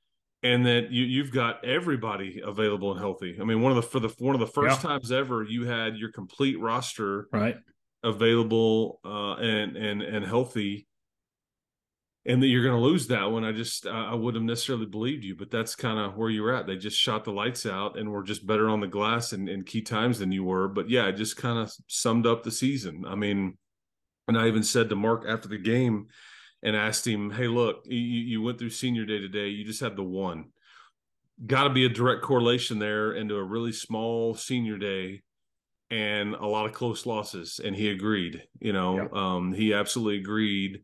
and 0.44 0.66
that 0.66 0.92
you 0.92 1.04
you've 1.04 1.32
got 1.32 1.64
everybody 1.66 2.42
available 2.44 2.92
and 2.92 3.00
healthy. 3.00 3.38
I 3.40 3.44
mean, 3.44 3.62
one 3.62 3.72
of 3.72 3.76
the 3.76 3.82
for 3.82 4.00
the 4.00 4.14
one 4.20 4.36
of 4.36 4.40
the 4.40 4.48
first 4.48 4.84
yeah. 4.84 4.90
times 4.90 5.12
ever 5.12 5.44
you 5.44 5.66
had 5.66 5.98
your 5.98 6.12
complete 6.12 6.60
roster 6.60 7.28
right 7.32 7.58
available 8.04 9.00
uh, 9.04 9.36
and 9.36 9.76
and 9.76 10.02
and 10.02 10.26
healthy 10.26 10.88
and 12.28 12.44
that 12.44 12.48
you're 12.48 12.64
going 12.64 12.76
to 12.76 12.86
lose 12.86 13.08
that 13.08 13.32
one. 13.32 13.46
I 13.46 13.54
just 13.54 13.88
I 13.88 14.14
wouldn't 14.14 14.44
have 14.44 14.48
necessarily 14.48 14.86
believed 14.86 15.24
you, 15.24 15.34
but 15.36 15.50
that's 15.50 15.76
kind 15.76 15.98
of 15.98 16.18
where 16.18 16.30
you're 16.30 16.54
at. 16.54 16.68
They 16.68 16.76
just 16.76 17.00
shot 17.00 17.24
the 17.24 17.32
lights 17.32 17.66
out 17.66 17.98
and 17.98 18.12
were 18.12 18.24
just 18.24 18.46
better 18.46 18.70
on 18.70 18.82
the 18.82 18.88
glass 18.88 19.32
in, 19.32 19.48
in 19.48 19.64
key 19.64 19.82
times 19.82 20.20
than 20.20 20.34
you 20.34 20.44
were. 20.44 20.68
But 20.68 20.90
yeah, 20.90 21.08
it 21.08 21.14
just 21.14 21.38
kind 21.38 21.58
of 21.58 21.72
summed 21.88 22.28
up 22.28 22.44
the 22.44 22.52
season. 22.52 23.06
I 23.08 23.16
mean, 23.16 23.58
and 24.28 24.38
I 24.38 24.48
even 24.48 24.64
said 24.64 24.90
to 24.90 24.96
Mark 24.96 25.24
after 25.26 25.48
the 25.48 25.58
game 25.58 26.08
and 26.64 26.76
asked 26.76 27.08
him, 27.08 27.32
"Hey, 27.32 27.48
look, 27.48 27.84
you, 27.86 27.98
you 27.98 28.42
went 28.42 28.60
through 28.60 28.72
senior 28.72 29.06
day 29.06 29.20
today. 29.20 29.50
You 29.50 29.66
just 29.66 29.82
had 29.82 29.96
the 29.96 30.04
one. 30.04 30.46
Got 31.46 31.66
to 31.66 31.70
be 31.70 31.86
a 31.86 31.90
direct 31.90 32.24
correlation 32.24 32.80
there 32.80 33.14
into 33.14 33.36
a 33.36 33.44
really 33.44 33.74
small 33.74 34.36
senior 34.36 34.78
day." 34.78 35.24
and 35.90 36.36
a 36.36 36.46
lot 36.46 36.66
of 36.66 36.74
close 36.74 37.06
losses 37.06 37.62
and 37.64 37.74
he 37.74 37.90
agreed 37.90 38.44
you 38.60 38.74
know 38.74 38.98
yeah. 38.98 39.08
um, 39.14 39.54
he 39.54 39.74
absolutely 39.74 40.20
agreed 40.20 40.82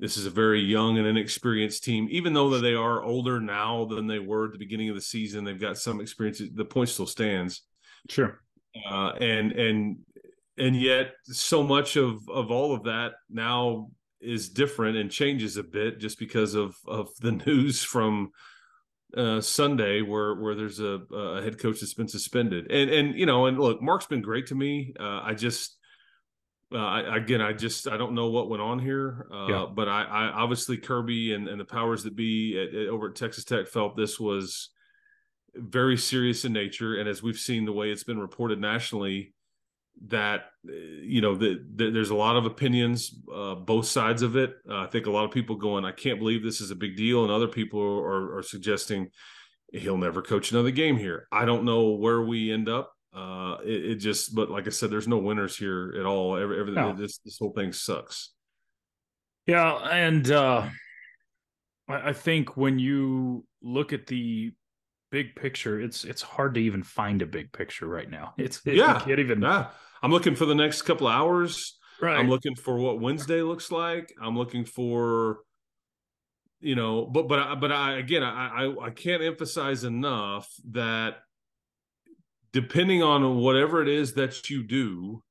this 0.00 0.16
is 0.16 0.26
a 0.26 0.30
very 0.30 0.60
young 0.60 0.98
and 0.98 1.06
inexperienced 1.06 1.84
team, 1.84 2.08
even 2.10 2.32
though 2.32 2.50
that 2.50 2.58
they 2.58 2.74
are 2.74 3.02
older 3.02 3.40
now 3.40 3.84
than 3.84 4.06
they 4.06 4.18
were 4.18 4.46
at 4.46 4.52
the 4.52 4.58
beginning 4.58 4.88
of 4.88 4.96
the 4.96 5.00
season. 5.00 5.44
They've 5.44 5.60
got 5.60 5.78
some 5.78 6.00
experience. 6.00 6.42
The 6.52 6.64
point 6.64 6.88
still 6.88 7.06
stands. 7.06 7.62
Sure. 8.08 8.40
Uh, 8.88 9.12
and 9.20 9.52
and 9.52 9.98
and 10.58 10.76
yet, 10.76 11.12
so 11.24 11.62
much 11.62 11.96
of 11.96 12.28
of 12.28 12.50
all 12.50 12.74
of 12.74 12.84
that 12.84 13.12
now 13.30 13.88
is 14.24 14.48
different 14.48 14.96
and 14.96 15.10
changes 15.10 15.56
a 15.56 15.62
bit 15.62 15.98
just 15.98 16.18
because 16.18 16.54
of 16.54 16.76
of 16.86 17.10
the 17.20 17.32
news 17.46 17.82
from 17.82 18.30
uh, 19.16 19.40
Sunday 19.40 20.02
where 20.02 20.34
where 20.34 20.54
there's 20.54 20.80
a, 20.80 21.00
a, 21.12 21.42
head 21.42 21.58
coach 21.58 21.80
that's 21.80 21.94
been 21.94 22.08
suspended. 22.08 22.70
And 22.70 22.90
and 22.90 23.18
you 23.18 23.26
know, 23.26 23.46
and 23.46 23.58
look, 23.58 23.80
Mark's 23.80 24.06
been 24.06 24.22
great 24.22 24.46
to 24.48 24.54
me. 24.54 24.94
Uh, 24.98 25.20
I 25.22 25.34
just 25.34 25.76
uh, 26.72 26.78
I, 26.78 27.16
again, 27.16 27.40
I 27.40 27.52
just 27.52 27.86
I 27.86 27.96
don't 27.96 28.14
know 28.14 28.28
what 28.28 28.48
went 28.48 28.62
on 28.62 28.78
here, 28.78 29.26
uh, 29.32 29.46
yeah. 29.46 29.66
but 29.72 29.88
I, 29.88 30.02
I, 30.02 30.24
obviously 30.32 30.76
Kirby 30.76 31.34
and, 31.34 31.46
and 31.46 31.60
the 31.60 31.64
powers 31.64 32.02
that 32.02 32.16
be 32.16 32.58
at, 32.60 32.74
at, 32.74 32.88
over 32.88 33.10
at 33.10 33.14
Texas 33.14 33.44
Tech 33.44 33.68
felt 33.68 33.96
this 33.96 34.18
was 34.18 34.70
very 35.54 35.96
serious 35.96 36.44
in 36.44 36.52
nature, 36.52 36.96
and 36.96 37.08
as 37.08 37.22
we've 37.22 37.38
seen 37.38 37.64
the 37.64 37.72
way 37.72 37.90
it's 37.90 38.02
been 38.02 38.18
reported 38.18 38.60
nationally, 38.60 39.33
that 40.08 40.46
you 40.62 41.20
know 41.20 41.34
that 41.34 41.64
the, 41.76 41.90
there's 41.90 42.10
a 42.10 42.14
lot 42.14 42.36
of 42.36 42.46
opinions, 42.46 43.14
uh, 43.34 43.54
both 43.54 43.86
sides 43.86 44.22
of 44.22 44.36
it. 44.36 44.54
Uh, 44.68 44.80
I 44.80 44.86
think 44.86 45.06
a 45.06 45.10
lot 45.10 45.24
of 45.24 45.30
people 45.30 45.56
going, 45.56 45.84
I 45.84 45.92
can't 45.92 46.18
believe 46.18 46.42
this 46.42 46.60
is 46.60 46.70
a 46.70 46.76
big 46.76 46.96
deal, 46.96 47.22
and 47.22 47.32
other 47.32 47.48
people 47.48 47.80
are, 47.80 48.38
are 48.38 48.42
suggesting 48.42 49.10
he'll 49.72 49.98
never 49.98 50.22
coach 50.22 50.52
another 50.52 50.70
game 50.70 50.96
here. 50.96 51.26
I 51.32 51.44
don't 51.44 51.64
know 51.64 51.90
where 51.90 52.22
we 52.22 52.52
end 52.52 52.68
up 52.68 52.94
uh, 53.14 53.58
it, 53.64 53.84
it, 53.84 53.94
just, 53.96 54.34
but 54.34 54.50
like 54.50 54.66
I 54.66 54.70
said, 54.70 54.90
there's 54.90 55.06
no 55.06 55.18
winners 55.18 55.56
here 55.56 55.94
at 55.98 56.04
all. 56.04 56.36
Every, 56.36 56.58
everything, 56.58 56.82
no. 56.82 56.92
this 56.94 57.18
this 57.18 57.38
whole 57.38 57.52
thing 57.52 57.72
sucks. 57.72 58.32
Yeah, 59.46 59.76
and 59.76 60.28
uh, 60.30 60.68
I, 61.88 62.08
I 62.08 62.12
think 62.12 62.56
when 62.56 62.80
you 62.80 63.44
look 63.62 63.92
at 63.92 64.08
the 64.08 64.52
big 65.14 65.36
picture, 65.36 65.80
it's 65.80 66.04
it's 66.04 66.22
hard 66.22 66.54
to 66.54 66.60
even 66.60 66.82
find 66.82 67.22
a 67.22 67.26
big 67.26 67.52
picture 67.52 67.86
right 67.86 68.10
now. 68.10 68.34
It's 68.36 68.60
it, 68.66 68.74
yeah, 68.74 68.98
can't 68.98 69.20
even. 69.20 69.40
Yeah. 69.40 69.68
I'm 70.02 70.10
looking 70.10 70.34
for 70.34 70.44
the 70.44 70.56
next 70.56 70.82
couple 70.82 71.06
hours. 71.06 71.78
Right. 72.02 72.18
I'm 72.18 72.28
looking 72.28 72.56
for 72.56 72.76
what 72.78 73.00
Wednesday 73.00 73.40
looks 73.42 73.70
like. 73.70 74.12
I'm 74.20 74.36
looking 74.36 74.64
for 74.64 75.38
you 76.60 76.74
know 76.74 77.04
but 77.04 77.28
but 77.28 77.56
but 77.56 77.70
i 77.70 77.98
again 77.98 78.22
i 78.22 78.64
i, 78.64 78.86
I 78.86 78.90
can't 78.90 79.22
emphasize 79.22 79.84
enough 79.84 80.48
that 80.70 81.16
depending 82.54 83.02
on 83.02 83.36
whatever 83.36 83.82
it 83.82 83.88
is 83.88 84.14
that 84.14 84.48
you 84.48 84.62
do 84.62 85.22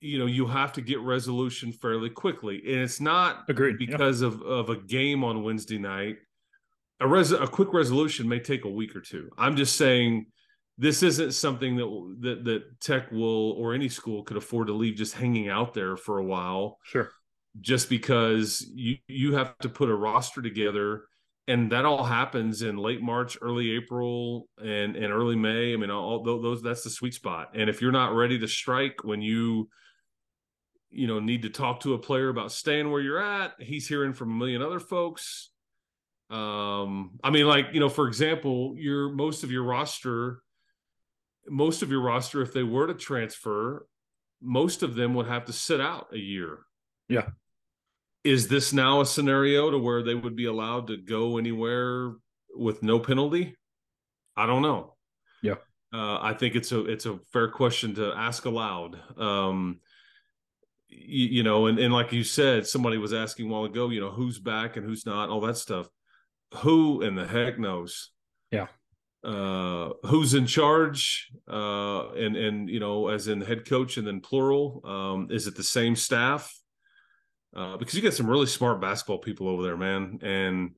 you 0.00 0.18
know 0.18 0.26
you 0.26 0.46
have 0.48 0.72
to 0.72 0.80
get 0.80 0.98
resolution 1.00 1.70
fairly 1.70 2.10
quickly 2.10 2.56
and 2.66 2.80
it's 2.80 3.00
not 3.00 3.44
Agreed. 3.48 3.78
because 3.78 4.22
of 4.22 4.42
of 4.42 4.70
a 4.70 4.76
game 4.76 5.22
on 5.22 5.44
wednesday 5.44 5.78
night 5.78 6.16
a 7.00 7.08
res 7.08 7.32
a 7.32 7.46
quick 7.46 7.72
resolution 7.72 8.28
may 8.28 8.38
take 8.38 8.64
a 8.64 8.70
week 8.70 8.94
or 8.94 9.00
two 9.00 9.30
i'm 9.38 9.56
just 9.56 9.76
saying 9.76 10.26
this 10.78 11.02
isn't 11.02 11.32
something 11.32 11.76
that 11.76 12.16
that 12.20 12.44
that 12.44 12.80
tech 12.80 13.10
will 13.10 13.52
or 13.52 13.74
any 13.74 13.88
school 13.88 14.22
could 14.22 14.36
afford 14.36 14.66
to 14.66 14.72
leave 14.72 14.94
just 14.96 15.14
hanging 15.14 15.48
out 15.48 15.74
there 15.74 15.96
for 15.96 16.18
a 16.18 16.24
while 16.24 16.78
sure 16.84 17.10
just 17.60 17.88
because 17.88 18.64
you 18.74 18.96
you 19.08 19.34
have 19.34 19.56
to 19.58 19.68
put 19.68 19.90
a 19.90 19.94
roster 19.94 20.40
together 20.40 21.02
and 21.50 21.72
that 21.72 21.84
all 21.84 22.04
happens 22.04 22.62
in 22.62 22.76
late 22.76 23.02
March, 23.02 23.36
early 23.42 23.72
April, 23.72 24.46
and 24.62 24.94
and 24.94 25.12
early 25.12 25.34
May. 25.34 25.72
I 25.72 25.76
mean, 25.76 25.90
all 25.90 26.22
those 26.22 26.62
that's 26.62 26.84
the 26.84 26.90
sweet 26.90 27.12
spot. 27.12 27.50
And 27.54 27.68
if 27.68 27.82
you're 27.82 27.90
not 27.90 28.14
ready 28.14 28.38
to 28.38 28.46
strike 28.46 29.02
when 29.02 29.20
you 29.20 29.68
you 30.90 31.08
know 31.08 31.18
need 31.18 31.42
to 31.42 31.50
talk 31.50 31.80
to 31.80 31.94
a 31.94 31.98
player 31.98 32.28
about 32.28 32.52
staying 32.52 32.90
where 32.92 33.00
you're 33.00 33.22
at, 33.22 33.54
he's 33.58 33.88
hearing 33.88 34.12
from 34.12 34.30
a 34.30 34.34
million 34.34 34.62
other 34.62 34.78
folks. 34.78 35.49
Um, 36.30 37.18
I 37.24 37.30
mean, 37.30 37.46
like 37.46 37.66
you 37.72 37.80
know, 37.80 37.88
for 37.88 38.06
example, 38.06 38.74
your 38.76 39.10
most 39.10 39.42
of 39.42 39.50
your 39.50 39.64
roster, 39.64 40.42
most 41.48 41.82
of 41.82 41.90
your 41.90 42.00
roster, 42.00 42.42
if 42.42 42.52
they 42.52 42.62
were 42.62 42.86
to 42.86 42.94
transfer, 42.94 43.86
most 44.40 44.82
of 44.82 44.94
them 44.94 45.14
would 45.14 45.26
have 45.26 45.46
to 45.46 45.52
sit 45.52 45.80
out 45.80 46.08
a 46.12 46.18
year. 46.18 46.60
Yeah 47.08 47.26
is 48.24 48.48
this 48.48 48.72
now 48.72 49.00
a 49.00 49.06
scenario 49.06 49.70
to 49.70 49.78
where 49.78 50.02
they 50.02 50.14
would 50.14 50.36
be 50.36 50.44
allowed 50.44 50.88
to 50.88 50.96
go 50.96 51.38
anywhere 51.38 52.12
with 52.54 52.82
no 52.82 52.98
penalty? 52.98 53.56
I 54.36 54.46
don't 54.46 54.62
know. 54.62 54.94
Yeah. 55.42 55.56
Uh, 55.92 56.18
I 56.20 56.34
think 56.34 56.54
it's 56.54 56.70
a 56.72 56.84
it's 56.84 57.06
a 57.06 57.18
fair 57.32 57.48
question 57.48 57.94
to 57.96 58.12
ask 58.12 58.44
aloud. 58.44 59.00
Um, 59.18 59.80
you, 60.88 61.26
you, 61.26 61.42
know, 61.42 61.66
and, 61.66 61.78
and 61.78 61.92
like 61.92 62.12
you 62.12 62.24
said, 62.24 62.66
somebody 62.66 62.98
was 62.98 63.12
asking 63.12 63.46
a 63.46 63.52
while 63.52 63.64
ago, 63.64 63.90
you 63.90 64.00
know, 64.00 64.10
who's 64.10 64.38
back 64.38 64.76
and 64.76 64.84
who's 64.84 65.06
not, 65.06 65.28
all 65.28 65.40
that 65.42 65.56
stuff. 65.56 65.88
Who 66.58 67.02
in 67.02 67.14
the 67.14 67.26
heck 67.26 67.58
knows? 67.58 68.10
Yeah. 68.50 68.66
uh, 69.24 69.90
who's 70.04 70.34
in 70.34 70.46
charge, 70.46 71.30
uh, 71.48 72.10
and 72.12 72.36
and 72.36 72.68
you 72.70 72.80
know, 72.80 73.08
as 73.08 73.28
in 73.28 73.40
head 73.42 73.66
coach, 73.68 73.96
and 73.98 74.06
then 74.06 74.20
plural. 74.20 74.80
Um, 74.84 75.28
is 75.30 75.46
it 75.46 75.56
the 75.56 75.62
same 75.62 75.94
staff? 75.94 76.52
Uh, 77.54 77.76
because 77.76 77.94
you 77.94 78.02
got 78.02 78.14
some 78.14 78.28
really 78.30 78.46
smart 78.46 78.80
basketball 78.80 79.18
people 79.18 79.48
over 79.48 79.62
there, 79.62 79.76
man, 79.76 80.18
and 80.22 80.70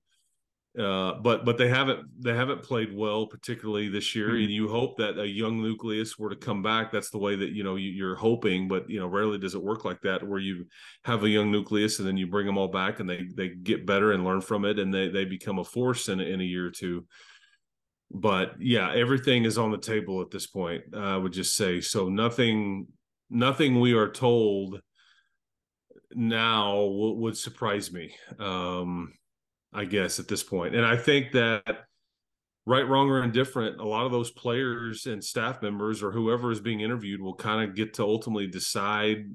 uh, 0.78 1.14
but 1.20 1.44
but 1.44 1.58
they 1.58 1.68
haven't 1.68 2.08
they 2.18 2.34
haven't 2.34 2.62
played 2.62 2.96
well, 2.96 3.26
particularly 3.26 3.88
this 3.88 4.14
year. 4.14 4.28
Mm-hmm. 4.28 4.44
And 4.44 4.50
you 4.50 4.68
hope 4.68 4.96
that 4.96 5.18
a 5.18 5.28
young 5.28 5.62
nucleus 5.62 6.18
were 6.18 6.30
to 6.30 6.36
come 6.36 6.62
back. 6.62 6.90
That's 6.90 7.10
the 7.10 7.18
way 7.18 7.36
that 7.36 7.50
you 7.50 7.62
know 7.62 7.76
you, 7.76 8.06
are 8.06 8.16
hoping, 8.16 8.68
but 8.68 8.88
you 8.88 8.98
know 8.98 9.06
rarely 9.06 9.36
does 9.36 9.54
it 9.54 9.62
work 9.62 9.84
like 9.84 10.00
that, 10.02 10.26
where 10.26 10.38
you 10.38 10.66
have 11.04 11.24
a 11.24 11.28
young 11.28 11.52
nucleus 11.52 11.98
and 11.98 12.08
then 12.08 12.16
you 12.16 12.26
bring 12.26 12.46
them 12.46 12.56
all 12.56 12.68
back 12.68 13.00
and 13.00 13.08
they 13.08 13.26
they 13.36 13.50
get 13.50 13.84
better 13.84 14.12
and 14.12 14.24
learn 14.24 14.40
from 14.40 14.64
it, 14.64 14.78
and 14.78 14.94
they 14.94 15.08
they 15.08 15.26
become 15.26 15.58
a 15.58 15.64
force 15.64 16.08
in 16.08 16.20
in 16.20 16.40
a 16.40 16.44
year 16.44 16.66
or 16.66 16.70
two. 16.70 17.04
But 18.10 18.54
yeah, 18.58 18.92
everything 18.92 19.44
is 19.44 19.58
on 19.58 19.72
the 19.72 19.78
table 19.78 20.22
at 20.22 20.30
this 20.30 20.46
point. 20.46 20.84
I 20.96 21.18
would 21.18 21.32
just 21.34 21.54
say 21.54 21.82
so. 21.82 22.08
Nothing 22.08 22.86
nothing 23.28 23.78
we 23.78 23.92
are 23.92 24.10
told 24.10 24.80
now 26.14 26.76
w- 26.76 27.14
would 27.16 27.36
surprise 27.36 27.92
me. 27.92 28.14
Um, 28.38 29.12
I 29.72 29.84
guess, 29.84 30.18
at 30.18 30.28
this 30.28 30.42
point. 30.42 30.74
And 30.74 30.84
I 30.84 30.96
think 30.96 31.32
that 31.32 31.86
right, 32.66 32.86
wrong, 32.86 33.10
or 33.10 33.22
indifferent, 33.22 33.80
a 33.80 33.86
lot 33.86 34.06
of 34.06 34.12
those 34.12 34.30
players 34.30 35.06
and 35.06 35.22
staff 35.22 35.62
members 35.62 36.02
or 36.02 36.12
whoever 36.12 36.50
is 36.52 36.60
being 36.60 36.80
interviewed 36.80 37.20
will 37.20 37.34
kind 37.34 37.68
of 37.68 37.74
get 37.74 37.94
to 37.94 38.02
ultimately 38.02 38.46
decide 38.46 39.30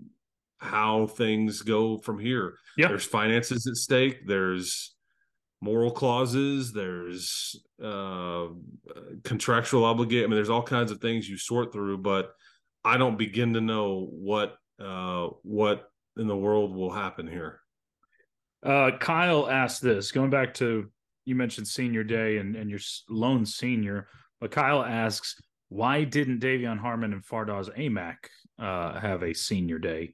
how 0.60 1.08
things 1.08 1.62
go 1.62 1.98
from 1.98 2.20
here. 2.20 2.56
Yeah. 2.78 2.88
There's 2.88 3.06
finances 3.06 3.68
at 3.68 3.76
stake. 3.76 4.26
There's 4.26 4.96
moral 5.62 5.92
clauses. 5.92 6.74
There's 6.74 7.56
uh, 7.84 8.48
contractual 9.24 9.86
obligation. 9.86 10.26
I 10.26 10.28
mean, 10.28 10.36
there's 10.36 10.50
all 10.50 10.64
kinds 10.64 10.92
of 10.92 11.00
things 11.00 11.30
you 11.30 11.38
sort 11.38 11.74
through, 11.74 12.00
but 12.00 12.34
I 12.84 12.98
don't 12.98 13.18
begin 13.18 13.54
to 13.54 13.62
know 13.62 14.08
what 14.12 14.58
uh, 14.80 15.28
what 15.44 15.90
in 16.18 16.28
the 16.28 16.38
world 16.38 16.76
will 16.76 16.92
happen 16.92 17.28
here. 17.28 17.62
Uh, 18.64 18.92
Kyle 19.00 19.50
asked 19.50 19.82
this 19.82 20.12
going 20.12 20.30
back 20.30 20.54
to 20.56 20.90
you 21.26 21.36
mentioned 21.36 21.68
senior 21.68 22.04
day 22.04 22.38
and, 22.38 22.56
and 22.56 22.70
your 22.70 22.80
lone 23.10 23.46
senior, 23.46 24.08
but 24.40 24.52
Kyle 24.52 24.84
asks, 24.84 25.36
why 25.70 26.06
didn't 26.06 26.40
De'Vion 26.40 26.80
Harmon 26.80 27.12
and 27.12 27.26
Fardaws 27.26 27.70
Aimaq 27.78 28.16
uh, 28.58 29.00
have 29.00 29.24
a 29.24 29.34
senior 29.34 29.78
day? 29.78 30.14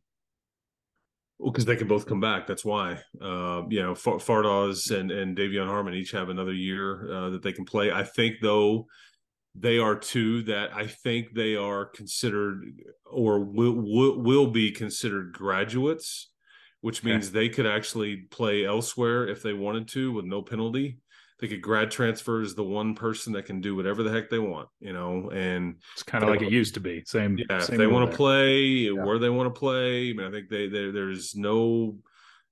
Well, 1.38 1.51
because 1.51 1.65
they 1.65 1.75
can 1.75 1.88
both 1.88 2.08
come 2.08 2.19
back. 2.19 2.47
That's 2.47 2.65
why. 2.65 2.99
Uh, 3.21 3.63
you 3.69 3.82
know, 3.82 3.91
F- 3.91 4.25
Fardaws 4.25 4.97
and 4.97 5.12
and 5.12 5.38
De'Vion 5.38 5.67
Harmon 5.67 5.93
each 5.93 6.12
have 6.12 6.29
another 6.29 6.53
year 6.53 7.12
uh, 7.12 7.29
that 7.32 7.43
they 7.43 7.51
can 7.51 7.65
play. 7.65 7.91
I 7.91 8.03
think 8.03 8.38
though 8.41 8.88
they 9.56 9.77
are 9.77 9.95
two 9.95 10.41
that 10.43 10.73
I 10.73 10.88
think 10.88 11.34
they 11.34 11.56
are 11.56 11.86
considered 11.86 12.63
or 13.06 13.39
will 13.39 13.73
will, 13.73 14.19
will 14.19 14.47
be 14.47 14.71
considered 14.71 15.34
graduates 15.34 16.29
which 16.84 17.02
means 17.02 17.30
okay. 17.30 17.39
they 17.39 17.50
could 17.50 17.65
actually 17.65 18.17
play 18.17 18.65
elsewhere 18.65 19.26
if 19.30 19.41
they 19.41 19.54
wanted 19.54 19.88
to 19.88 20.12
with 20.12 20.26
no 20.26 20.41
penalty. 20.41 21.00
They 21.39 21.48
could 21.48 21.62
grad 21.62 21.89
transfer 21.91 22.41
as 22.41 22.56
the 22.56 22.63
one 22.65 22.93
person 22.93 23.32
that 23.34 23.46
can 23.46 23.62
do 23.62 23.74
whatever 23.74 24.04
the 24.04 24.12
heck 24.12 24.30
they 24.30 24.38
want, 24.38 24.67
you 24.82 24.91
know, 24.91 25.30
and 25.30 25.78
it's 25.93 26.04
kind 26.04 26.26
of 26.26 26.30
like 26.30 26.41
it 26.41 26.52
used 26.52 26.74
to 26.74 26.82
be. 26.82 27.02
Same, 27.06 27.38
yeah. 27.38 27.62
Same 27.62 27.76
if 27.76 27.78
they 27.78 27.88
want 27.88 28.12
to 28.12 28.17
play 28.17 28.60
yeah. 28.60 28.91
where 28.91 29.17
they 29.17 29.30
want 29.30 29.54
to 29.54 29.58
play, 29.58 30.10
I 30.10 30.13
mean, 30.13 30.28
I 30.28 30.32
think 30.32 30.50
they, 30.50 30.67
they 30.67 30.91
there's 30.91 31.38
no 31.38 32.00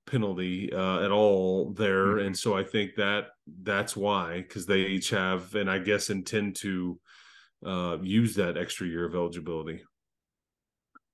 penalty 0.07 0.71
uh, 0.71 1.03
at 1.03 1.11
all 1.11 1.73
there, 1.73 2.05
mm-hmm. 2.05 2.27
and 2.27 2.37
so 2.37 2.55
I 2.55 2.63
think 2.63 2.95
that 2.95 3.25
that's 3.63 3.97
why 3.97 4.37
because 4.37 4.65
they 4.65 4.79
each 4.79 5.09
have, 5.09 5.55
and 5.55 5.69
I 5.69 5.79
guess 5.79 6.09
intend 6.09 6.55
to 6.57 6.97
uh, 7.65 7.97
use 8.01 8.35
that 8.35 8.57
extra 8.57 8.87
year 8.87 9.05
of 9.05 9.13
eligibility. 9.13 9.83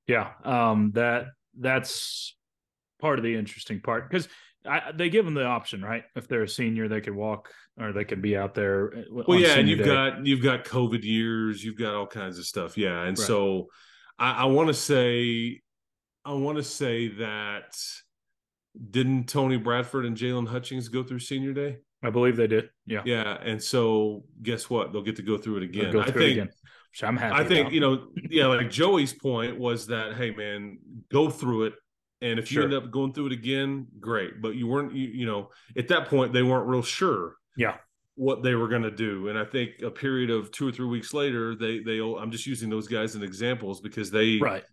Yeah, 0.06 0.34
um, 0.44 0.92
that 0.94 1.30
that's 1.60 2.37
part 3.00 3.20
of 3.20 3.24
the 3.24 3.36
interesting 3.36 3.82
part 3.82 4.10
because 4.10 4.28
they 4.96 5.10
give 5.10 5.26
them 5.26 5.34
the 5.34 5.46
option, 5.46 5.82
right? 5.82 6.04
If 6.16 6.28
they're 6.28 6.44
a 6.44 6.50
senior, 6.50 6.88
they 6.88 7.02
could 7.02 7.16
walk 7.16 7.54
or 7.80 7.94
they 7.94 8.04
could 8.04 8.22
be 8.22 8.36
out 8.36 8.54
there. 8.54 8.94
Uh, 8.98 9.24
well, 9.28 9.40
yeah, 9.40 9.56
and 9.56 9.70
you've 9.70 9.80
day. 9.80 9.86
got 9.86 10.26
you've 10.26 10.44
got 10.44 10.66
COVID 10.66 11.04
years, 11.04 11.64
you've 11.64 11.78
got 11.78 11.96
all 11.96 12.08
kinds 12.08 12.38
of 12.38 12.46
stuff, 12.46 12.78
yeah. 12.78 13.04
And 13.04 13.18
right. 13.18 13.28
so 13.28 13.68
I, 14.20 14.32
I 14.32 14.46
want 14.46 14.68
to 14.68 14.74
say, 14.74 15.62
I 16.26 16.34
want 16.34 16.58
to 16.58 16.64
say 16.64 17.10
that 17.10 17.78
didn't 18.92 19.28
Tony 19.30 19.58
Bradford 19.58 20.06
and 20.06 20.18
Jaylon 20.18 20.48
Hutchings 20.48 20.90
go 20.90 21.04
through 21.04 21.20
senior 21.20 21.54
day? 21.54 21.78
I 22.04 22.10
believe 22.10 22.36
they 22.36 22.48
did. 22.48 22.70
Yeah, 22.86 23.02
yeah. 23.06 23.38
And 23.42 23.62
so 23.62 24.24
guess 24.42 24.70
what? 24.70 24.92
They'll 24.92 25.02
get 25.02 25.16
to 25.18 25.24
go 25.24 25.38
through 25.38 25.58
it 25.58 25.64
again. 25.64 25.92
Through 25.92 26.02
I 26.02 26.12
think. 26.12 26.32
Again. 26.32 26.50
I'm 27.04 27.18
happy. 27.18 27.36
I 27.36 27.44
think 27.44 27.62
about. 27.62 27.74
you 27.74 27.80
know, 27.80 28.08
yeah. 28.30 28.48
Like 28.48 28.72
Joey's 28.72 29.14
point 29.14 29.60
was 29.60 29.88
that, 29.88 30.16
hey, 30.16 30.32
man, 30.32 30.80
go 31.12 31.30
through 31.30 31.66
it 31.66 31.74
and 32.22 32.40
if 32.40 32.48
sure. 32.48 32.64
you 32.64 32.68
end 32.68 32.76
up 32.76 32.92
going 32.92 33.14
through 33.14 33.28
it 33.28 33.34
again, 33.34 33.88
great. 34.00 34.42
But 34.42 34.56
you 34.56 34.68
weren't, 34.68 34.94
you, 34.94 35.08
you 35.08 35.26
know, 35.26 35.50
at 35.78 35.88
that 35.90 36.08
point 36.08 36.34
they 36.34 36.44
weren't 36.44 36.68
real 36.68 36.82
sure. 36.82 37.36
Yeah. 37.56 37.78
What 38.16 38.42
they 38.42 38.56
were 38.56 38.68
going 38.68 38.82
to 38.82 38.92
do, 38.92 39.28
and 39.28 39.38
I 39.38 39.46
think 39.46 39.84
a 39.84 39.92
period 39.92 40.32
of 40.32 40.52
two 40.52 40.68
or 40.68 40.72
three 40.72 40.88
weeks 40.88 41.14
later, 41.14 41.54
they 41.54 41.80
they 41.80 42.00
I'm 42.00 42.32
just 42.32 42.48
using 42.48 42.68
those 42.68 42.88
guys 42.88 43.16
as 43.16 43.22
examples 43.22 43.80
because 43.80 44.10
they 44.10 44.40
right 44.42 44.64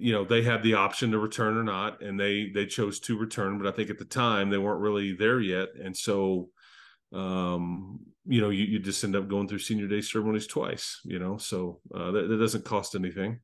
you 0.00 0.12
know 0.12 0.24
they 0.24 0.42
had 0.42 0.62
the 0.62 0.74
option 0.74 1.10
to 1.10 1.18
return 1.18 1.58
or 1.58 1.62
not 1.62 2.02
and 2.02 2.18
they 2.18 2.50
they 2.54 2.64
chose 2.64 2.98
to 2.98 3.18
return 3.18 3.58
but 3.58 3.66
i 3.66 3.70
think 3.70 3.90
at 3.90 3.98
the 3.98 4.04
time 4.04 4.48
they 4.48 4.58
weren't 4.58 4.80
really 4.80 5.12
there 5.12 5.40
yet 5.40 5.68
and 5.82 5.94
so 5.94 6.48
um 7.12 8.00
you 8.26 8.40
know 8.40 8.48
you, 8.48 8.64
you 8.64 8.78
just 8.78 9.04
end 9.04 9.14
up 9.14 9.28
going 9.28 9.46
through 9.46 9.58
senior 9.58 9.86
day 9.86 10.00
ceremonies 10.00 10.46
twice 10.46 11.00
you 11.04 11.18
know 11.18 11.36
so 11.36 11.80
uh, 11.94 12.10
that, 12.10 12.28
that 12.28 12.38
doesn't 12.38 12.64
cost 12.64 12.94
anything 12.94 13.38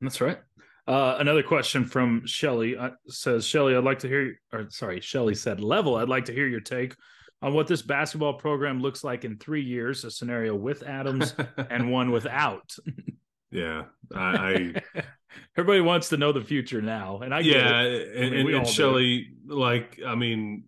that's 0.00 0.20
right 0.20 0.38
uh, 0.86 1.16
another 1.18 1.42
question 1.42 1.84
from 1.84 2.22
Shelly 2.26 2.76
uh, 2.76 2.90
says, 3.06 3.46
Shelly, 3.46 3.76
I'd 3.76 3.84
like 3.84 4.00
to 4.00 4.08
hear, 4.08 4.40
or 4.52 4.66
sorry, 4.70 5.00
Shelly 5.00 5.34
said, 5.34 5.60
Level, 5.60 5.96
I'd 5.96 6.08
like 6.08 6.24
to 6.26 6.32
hear 6.32 6.46
your 6.46 6.60
take 6.60 6.96
on 7.40 7.54
what 7.54 7.66
this 7.66 7.82
basketball 7.82 8.34
program 8.34 8.80
looks 8.80 9.04
like 9.04 9.24
in 9.24 9.36
three 9.36 9.62
years, 9.62 10.04
a 10.04 10.10
scenario 10.10 10.54
with 10.54 10.82
Adams 10.82 11.34
and 11.70 11.90
one 11.90 12.10
without. 12.10 12.74
yeah. 13.50 13.84
I, 14.14 14.74
I, 14.94 15.02
everybody 15.56 15.80
wants 15.80 16.08
to 16.10 16.16
know 16.16 16.32
the 16.32 16.40
future 16.40 16.82
now. 16.82 17.20
And 17.20 17.34
I, 17.34 17.40
yeah. 17.40 17.80
And, 17.80 18.34
I 18.34 18.42
mean, 18.42 18.54
and 18.54 18.66
Shelly, 18.66 19.34
like, 19.46 20.00
I 20.04 20.14
mean, 20.14 20.64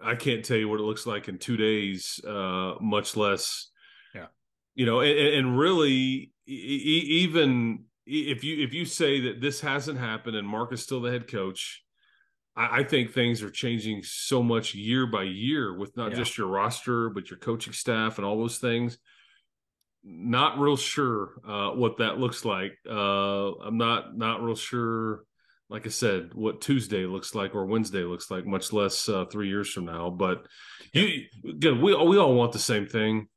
I 0.00 0.16
can't 0.16 0.44
tell 0.44 0.56
you 0.56 0.68
what 0.68 0.80
it 0.80 0.84
looks 0.84 1.06
like 1.06 1.28
in 1.28 1.38
two 1.38 1.56
days, 1.56 2.20
uh, 2.26 2.74
much 2.80 3.16
less, 3.16 3.68
yeah, 4.14 4.26
you 4.74 4.86
know, 4.86 5.00
and, 5.00 5.16
and 5.16 5.58
really, 5.58 6.32
e- 6.46 7.06
even 7.24 7.84
if 8.06 8.44
you 8.44 8.64
if 8.64 8.72
you 8.72 8.84
say 8.84 9.20
that 9.20 9.40
this 9.40 9.60
hasn't 9.60 9.98
happened 9.98 10.36
and 10.36 10.46
Mark 10.46 10.72
is 10.72 10.82
still 10.82 11.00
the 11.00 11.10
head 11.10 11.28
coach, 11.28 11.82
I, 12.56 12.80
I 12.80 12.84
think 12.84 13.12
things 13.12 13.42
are 13.42 13.50
changing 13.50 14.02
so 14.04 14.42
much 14.42 14.74
year 14.74 15.06
by 15.06 15.24
year 15.24 15.76
with 15.76 15.96
not 15.96 16.10
yeah. 16.10 16.18
just 16.18 16.36
your 16.36 16.48
roster 16.48 17.10
but 17.10 17.30
your 17.30 17.38
coaching 17.38 17.72
staff 17.72 18.18
and 18.18 18.26
all 18.26 18.38
those 18.38 18.58
things. 18.58 18.98
Not 20.04 20.58
real 20.58 20.76
sure 20.76 21.34
uh, 21.46 21.70
what 21.70 21.98
that 21.98 22.18
looks 22.18 22.44
like. 22.44 22.72
Uh, 22.88 23.52
I'm 23.52 23.78
not 23.78 24.16
not 24.16 24.42
real 24.42 24.56
sure. 24.56 25.24
Like 25.68 25.86
I 25.86 25.90
said, 25.90 26.34
what 26.34 26.60
Tuesday 26.60 27.06
looks 27.06 27.34
like 27.34 27.54
or 27.54 27.64
Wednesday 27.64 28.02
looks 28.02 28.30
like, 28.30 28.44
much 28.44 28.74
less 28.74 29.08
uh, 29.08 29.24
three 29.24 29.48
years 29.48 29.70
from 29.70 29.86
now. 29.86 30.10
But 30.10 30.46
you, 30.92 31.22
again, 31.48 31.80
we 31.80 31.94
we 31.94 32.18
all 32.18 32.34
want 32.34 32.52
the 32.52 32.58
same 32.58 32.86
thing 32.86 33.28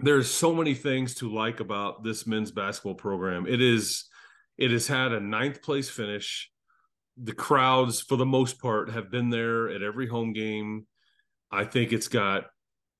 there's 0.00 0.30
so 0.30 0.54
many 0.54 0.74
things 0.74 1.14
to 1.16 1.32
like 1.32 1.60
about 1.60 2.02
this 2.02 2.26
men's 2.26 2.50
basketball 2.50 2.94
program. 2.94 3.46
It 3.46 3.60
is 3.60 4.06
it 4.56 4.70
has 4.70 4.86
had 4.86 5.12
a 5.12 5.20
ninth 5.20 5.62
place 5.62 5.88
finish. 5.88 6.50
The 7.16 7.32
crowds, 7.32 8.00
for 8.00 8.16
the 8.16 8.26
most 8.26 8.60
part, 8.60 8.90
have 8.90 9.10
been 9.10 9.30
there 9.30 9.68
at 9.68 9.82
every 9.82 10.08
home 10.08 10.32
game. 10.32 10.86
I 11.50 11.64
think 11.64 11.92
it's 11.92 12.08
got 12.08 12.46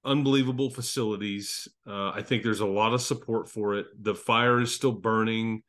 unbelievable 0.04 0.70
facilities. 0.70 1.66
Uh, 1.86 2.10
I 2.10 2.22
think 2.22 2.42
there's 2.42 2.60
a 2.60 2.66
lot 2.66 2.94
of 2.94 3.02
support 3.02 3.48
for 3.48 3.74
it. 3.74 3.86
The 4.00 4.14
fire 4.14 4.60
is 4.60 4.74
still 4.74 4.92
burning. 4.92 5.62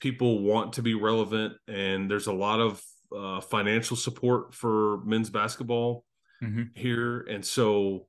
People 0.00 0.42
want 0.42 0.74
to 0.74 0.82
be 0.82 0.94
relevant, 0.94 1.54
and 1.68 2.10
there's 2.10 2.26
a 2.26 2.32
lot 2.32 2.60
of 2.60 2.82
uh, 3.14 3.40
financial 3.40 3.96
support 3.96 4.54
for 4.54 5.02
men's 5.04 5.28
basketball 5.28 6.04
mm-hmm. 6.42 6.62
here. 6.74 7.20
And 7.20 7.44
so 7.44 8.06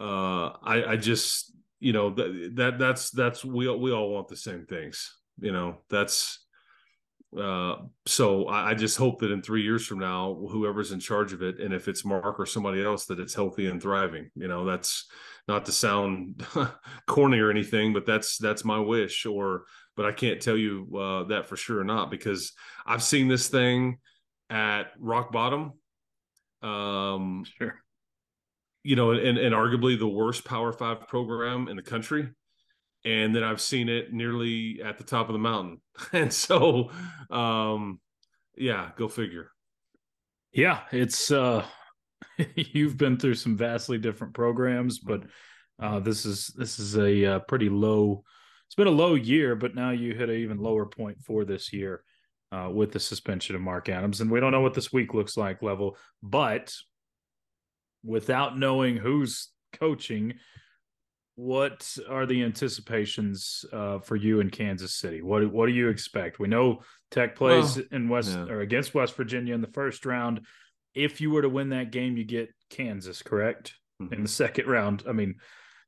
uh, 0.00 0.50
I, 0.62 0.84
I 0.88 0.96
just 0.96 1.53
you 1.84 1.92
know 1.92 2.08
that, 2.08 2.52
that 2.54 2.78
that's 2.78 3.10
that's 3.10 3.44
we 3.44 3.68
we 3.76 3.92
all 3.92 4.08
want 4.08 4.28
the 4.28 4.36
same 4.36 4.64
things 4.64 5.18
you 5.38 5.52
know 5.52 5.76
that's 5.90 6.46
uh 7.38 7.76
so 8.06 8.46
I, 8.46 8.70
I, 8.70 8.74
just 8.74 8.96
hope 8.96 9.18
that 9.20 9.32
in 9.32 9.42
three 9.42 9.62
years 9.62 9.84
from 9.84 9.98
now 9.98 10.34
whoever's 10.50 10.92
in 10.92 11.00
charge 11.00 11.32
of 11.34 11.42
it 11.42 11.58
and 11.58 11.74
if 11.74 11.88
it's 11.88 12.04
mark 12.04 12.40
or 12.40 12.46
somebody 12.46 12.82
else 12.82 13.04
that 13.06 13.20
it's 13.20 13.34
healthy 13.34 13.66
and 13.66 13.82
thriving 13.82 14.30
you 14.34 14.48
know 14.48 14.64
that's 14.64 15.06
not 15.46 15.66
to 15.66 15.72
sound 15.72 16.46
corny 17.06 17.38
or 17.38 17.50
anything 17.50 17.92
but 17.92 18.06
that's 18.06 18.38
that's 18.38 18.64
my 18.64 18.78
wish 18.78 19.26
or 19.26 19.64
but 19.94 20.06
i 20.06 20.12
can't 20.12 20.40
tell 20.40 20.56
you 20.56 20.88
uh 20.96 21.24
that 21.24 21.46
for 21.46 21.56
sure 21.56 21.80
or 21.80 21.84
not 21.84 22.10
because 22.10 22.52
i've 22.86 23.02
seen 23.02 23.28
this 23.28 23.48
thing 23.48 23.98
at 24.48 24.92
rock 24.98 25.32
bottom 25.32 25.72
um 26.62 27.44
sure 27.58 27.83
you 28.84 28.94
know, 28.96 29.10
and, 29.12 29.38
and 29.38 29.54
arguably 29.54 29.98
the 29.98 30.06
worst 30.06 30.44
Power 30.44 30.72
Five 30.72 31.08
program 31.08 31.66
in 31.68 31.76
the 31.76 31.82
country. 31.82 32.28
and 33.04 33.34
then 33.34 33.42
I've 33.42 33.60
seen 33.60 33.88
it 33.88 34.12
nearly 34.12 34.80
at 34.82 34.96
the 34.98 35.04
top 35.04 35.28
of 35.28 35.32
the 35.32 35.38
mountain. 35.38 35.80
And 36.12 36.32
so, 36.32 36.90
um, 37.30 38.00
yeah, 38.56 38.90
go 38.96 39.08
figure. 39.08 39.50
Yeah, 40.52 40.80
it's 40.92 41.30
uh, 41.30 41.64
you've 42.54 42.96
been 42.96 43.16
through 43.16 43.34
some 43.34 43.56
vastly 43.56 43.98
different 43.98 44.34
programs, 44.34 44.98
but 45.00 45.24
uh, 45.82 46.00
this 46.00 46.24
is 46.24 46.48
this 46.56 46.78
is 46.78 46.96
a 46.96 47.34
uh, 47.34 47.38
pretty 47.40 47.68
low. 47.68 48.22
It's 48.66 48.76
been 48.76 48.86
a 48.86 48.90
low 48.90 49.14
year, 49.14 49.56
but 49.56 49.74
now 49.74 49.90
you 49.90 50.14
hit 50.14 50.30
an 50.30 50.36
even 50.36 50.58
lower 50.58 50.86
point 50.86 51.18
for 51.22 51.44
this 51.44 51.72
year 51.72 52.02
uh, 52.52 52.70
with 52.72 52.92
the 52.92 53.00
suspension 53.00 53.56
of 53.56 53.62
Mark 53.62 53.88
Adams, 53.88 54.20
and 54.20 54.30
we 54.30 54.40
don't 54.40 54.52
know 54.52 54.60
what 54.60 54.74
this 54.74 54.92
week 54.92 55.14
looks 55.14 55.36
like 55.36 55.62
level. 55.62 55.96
But 56.22 56.72
without 58.04 58.58
knowing 58.58 58.96
who's 58.96 59.48
coaching, 59.72 60.34
what 61.36 61.96
are 62.08 62.26
the 62.26 62.44
anticipations 62.44 63.64
uh, 63.72 63.98
for 63.98 64.16
you 64.16 64.40
in 64.40 64.50
Kansas 64.50 64.94
City? 64.94 65.22
What 65.22 65.50
what 65.50 65.66
do 65.66 65.72
you 65.72 65.88
expect? 65.88 66.38
We 66.38 66.48
know 66.48 66.82
Tech 67.10 67.34
plays 67.34 67.76
well, 67.76 67.86
in 67.90 68.08
West 68.08 68.30
yeah. 68.30 68.44
or 68.44 68.60
against 68.60 68.94
West 68.94 69.16
Virginia 69.16 69.54
in 69.54 69.60
the 69.60 69.66
first 69.68 70.06
round. 70.06 70.42
If 70.94 71.20
you 71.20 71.30
were 71.30 71.42
to 71.42 71.48
win 71.48 71.70
that 71.70 71.90
game, 71.90 72.16
you 72.16 72.24
get 72.24 72.54
Kansas, 72.70 73.22
correct? 73.22 73.74
Mm-hmm. 74.00 74.14
In 74.14 74.22
the 74.22 74.28
second 74.28 74.66
round, 74.66 75.04
I 75.08 75.12
mean, 75.12 75.36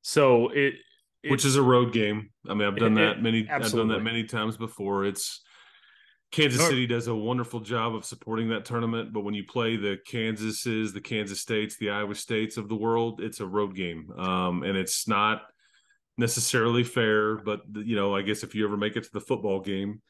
so 0.03 0.49
it, 0.49 0.75
it 1.23 1.31
which 1.31 1.45
is 1.45 1.57
a 1.57 1.63
road 1.63 1.93
game. 1.93 2.31
I 2.49 2.55
mean, 2.55 2.67
I've 2.67 2.77
done 2.77 2.99
it, 2.99 3.05
that 3.05 3.23
many. 3.23 3.49
I've 3.49 3.71
done 3.71 3.89
that 3.89 4.03
many 4.03 4.25
times 4.25 4.57
before. 4.57 5.05
It's 5.05 5.43
Kansas 6.33 6.67
City 6.67 6.87
does 6.87 7.07
a 7.07 7.15
wonderful 7.15 7.61
job 7.61 7.95
of 7.95 8.05
supporting 8.05 8.49
that 8.49 8.65
tournament, 8.65 9.13
but 9.13 9.21
when 9.21 9.35
you 9.35 9.45
play 9.45 9.77
the 9.77 9.99
Kansases, 10.09 10.93
the 10.93 11.01
Kansas 11.01 11.41
States, 11.41 11.77
the 11.77 11.91
Iowa 11.91 12.15
States 12.15 12.57
of 12.57 12.69
the 12.69 12.75
world, 12.75 13.21
it's 13.21 13.41
a 13.41 13.47
road 13.47 13.75
game, 13.75 14.11
um, 14.19 14.63
and 14.63 14.77
it's 14.77 15.07
not 15.07 15.43
necessarily 16.19 16.83
fair. 16.83 17.37
But 17.37 17.63
you 17.75 17.97
know, 17.97 18.15
I 18.15 18.23
guess 18.23 18.43
if 18.43 18.55
you 18.55 18.67
ever 18.67 18.77
make 18.77 18.97
it 18.97 19.05
to 19.05 19.13
the 19.13 19.21
football 19.21 19.61
game, 19.61 20.03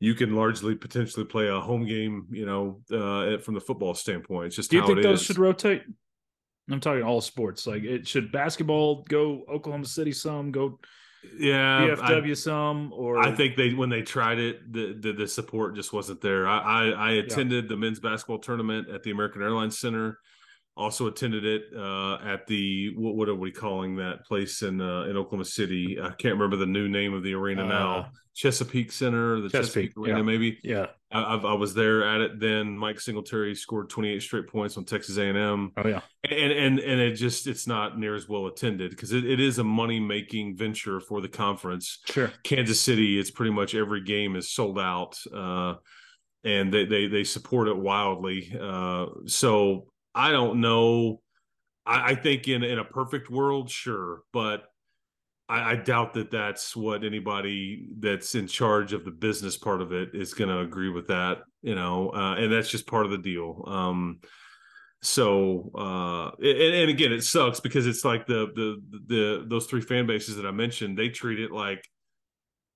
you 0.00 0.14
can 0.14 0.34
largely 0.34 0.74
potentially 0.74 1.26
play 1.26 1.48
a 1.48 1.60
home 1.60 1.86
game. 1.86 2.26
You 2.30 2.46
know, 2.46 2.80
uh, 2.90 3.38
from 3.38 3.54
the 3.54 3.60
football 3.60 3.94
standpoint, 3.94 4.46
it's 4.46 4.56
just 4.56 4.70
do 4.70 4.78
you 4.78 4.86
think 4.86 5.02
those 5.02 5.20
is. 5.20 5.26
should 5.26 5.38
rotate? 5.38 5.82
I'm 6.70 6.80
talking 6.80 7.02
all 7.02 7.20
sports. 7.20 7.66
Like 7.66 7.84
it 7.84 8.06
should 8.06 8.32
basketball 8.32 9.04
go 9.08 9.44
Oklahoma 9.48 9.86
City 9.86 10.12
some 10.12 10.50
go 10.50 10.80
yeah 11.38 11.96
DFW 11.96 12.30
I, 12.30 12.34
some 12.34 12.92
or 12.92 13.18
I 13.18 13.34
think 13.34 13.56
they 13.56 13.74
when 13.74 13.88
they 13.90 14.02
tried 14.02 14.38
it 14.38 14.72
the 14.72 14.96
the, 14.98 15.12
the 15.12 15.28
support 15.28 15.74
just 15.74 15.92
wasn't 15.92 16.20
there. 16.20 16.46
I 16.46 16.58
I, 16.58 16.88
I 16.88 17.10
attended 17.12 17.64
yeah. 17.64 17.68
the 17.68 17.76
men's 17.76 18.00
basketball 18.00 18.38
tournament 18.38 18.88
at 18.88 19.02
the 19.02 19.10
American 19.10 19.42
Airlines 19.42 19.78
Center 19.78 20.18
also 20.78 21.08
attended 21.08 21.44
it 21.44 21.64
uh, 21.76 22.18
at 22.24 22.46
the 22.46 22.94
what, 22.96 23.16
what, 23.16 23.28
are 23.28 23.34
we 23.34 23.50
calling 23.50 23.96
that 23.96 24.24
place 24.24 24.62
in 24.62 24.80
uh, 24.80 25.02
in 25.02 25.16
Oklahoma 25.16 25.44
City? 25.44 25.98
I 26.00 26.10
can't 26.10 26.34
remember 26.34 26.56
the 26.56 26.66
new 26.66 26.88
name 26.88 27.12
of 27.12 27.22
the 27.22 27.34
arena 27.34 27.64
uh, 27.64 27.68
now. 27.68 28.10
Chesapeake 28.34 28.92
Center, 28.92 29.40
the 29.40 29.48
Chesapeake, 29.48 29.90
Chesapeake 29.90 29.98
Arena, 29.98 30.18
yeah. 30.18 30.22
maybe. 30.22 30.58
Yeah, 30.62 30.86
I, 31.10 31.34
I, 31.34 31.54
was 31.54 31.74
there 31.74 32.04
at 32.04 32.20
it 32.20 32.38
then. 32.38 32.78
Mike 32.78 33.00
Singletary 33.00 33.56
scored 33.56 33.90
28 33.90 34.22
straight 34.22 34.46
points 34.46 34.76
on 34.76 34.84
Texas 34.84 35.16
A&M. 35.16 35.72
Oh 35.76 35.88
yeah, 35.88 36.02
and 36.22 36.52
and 36.52 36.78
and 36.78 37.00
it 37.00 37.16
just 37.16 37.48
it's 37.48 37.66
not 37.66 37.98
near 37.98 38.14
as 38.14 38.28
well 38.28 38.46
attended 38.46 38.90
because 38.90 39.10
it, 39.10 39.24
it 39.24 39.40
is 39.40 39.58
a 39.58 39.64
money 39.64 39.98
making 39.98 40.56
venture 40.56 41.00
for 41.00 41.20
the 41.20 41.28
conference. 41.28 41.98
Sure, 42.06 42.30
Kansas 42.44 42.80
City, 42.80 43.18
it's 43.18 43.32
pretty 43.32 43.52
much 43.52 43.74
every 43.74 44.04
game 44.04 44.36
is 44.36 44.52
sold 44.52 44.78
out. 44.78 45.18
Uh, 45.34 45.74
and 46.44 46.72
they, 46.72 46.84
they 46.84 47.08
they 47.08 47.24
support 47.24 47.66
it 47.66 47.76
wildly. 47.76 48.56
Uh, 48.58 49.06
so 49.26 49.88
I 50.18 50.32
don't 50.32 50.60
know. 50.60 51.20
I, 51.86 52.10
I 52.10 52.14
think 52.16 52.48
in 52.48 52.64
in 52.64 52.80
a 52.80 52.84
perfect 52.84 53.30
world, 53.30 53.70
sure, 53.70 54.22
but 54.32 54.64
I, 55.48 55.72
I, 55.72 55.76
doubt 55.76 56.14
that 56.14 56.32
that's 56.32 56.74
what 56.74 57.04
anybody 57.04 57.86
that's 58.00 58.34
in 58.34 58.48
charge 58.48 58.92
of 58.92 59.04
the 59.04 59.12
business 59.12 59.56
part 59.56 59.80
of 59.80 59.92
it 59.92 60.10
is 60.14 60.34
going 60.34 60.50
to 60.50 60.58
agree 60.58 60.90
with 60.90 61.06
that. 61.06 61.38
You 61.62 61.76
know, 61.76 62.10
uh, 62.10 62.34
and 62.34 62.52
that's 62.52 62.68
just 62.68 62.88
part 62.88 63.04
of 63.04 63.12
the 63.12 63.18
deal. 63.18 63.64
Um, 63.68 64.18
so 65.02 65.70
uh, 65.76 66.30
and, 66.40 66.74
and, 66.74 66.90
again, 66.90 67.12
it 67.12 67.22
sucks 67.22 67.60
because 67.60 67.86
it's 67.86 68.04
like 68.04 68.26
the, 68.26 68.48
the 68.56 68.82
the 69.06 69.46
those 69.48 69.66
three 69.66 69.80
fan 69.80 70.08
bases 70.08 70.34
that 70.34 70.46
I 70.46 70.50
mentioned. 70.50 70.98
They 70.98 71.10
treat 71.10 71.38
it 71.38 71.52
like 71.52 71.88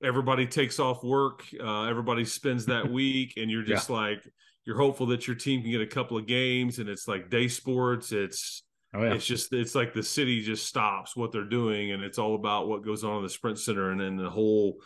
everybody 0.00 0.46
takes 0.46 0.78
off 0.78 1.02
work, 1.02 1.42
uh, 1.61 1.87
everybody 1.87 2.24
spends 2.24 2.66
that 2.66 2.88
week, 2.90 3.35
and 3.37 3.50
you're 3.50 3.64
just 3.64 3.90
yeah. 3.90 3.96
like 3.96 4.22
you're 4.64 4.79
hopeful 4.79 5.07
that 5.07 5.27
your 5.27 5.37
team 5.37 5.62
can 5.62 5.70
get 5.70 5.81
a 5.81 5.87
couple 5.87 6.16
of 6.16 6.27
games 6.27 6.79
and 6.79 6.88
it's 6.88 7.09
like 7.09 7.31
day 7.31 7.48
sports 7.48 8.12
it's 8.12 8.62
oh, 8.94 9.03
yeah. 9.03 9.14
it's 9.14 9.27
just 9.27 9.53
it's 9.53 9.75
like 9.75 9.92
the 9.92 10.03
city 10.03 10.40
just 10.42 10.66
stops 10.66 11.16
what 11.16 11.33
they're 11.33 11.44
doing 11.44 11.92
and 11.92 12.03
it's 12.03 12.18
all 12.18 12.35
about 12.35 12.68
what 12.68 12.85
goes 12.85 13.05
on 13.05 13.16
in 13.16 13.22
the 13.22 13.29
sprint 13.29 13.59
center 13.59 13.90
and 13.90 14.01
then 14.01 14.16
the 14.16 14.31
whole 14.31 14.77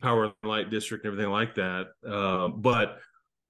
power 0.00 0.24
and 0.24 0.34
light 0.44 0.70
district 0.70 1.04
and 1.04 1.12
everything 1.12 1.32
like 1.32 1.54
that 1.54 1.88
uh, 2.08 2.48
but 2.48 2.98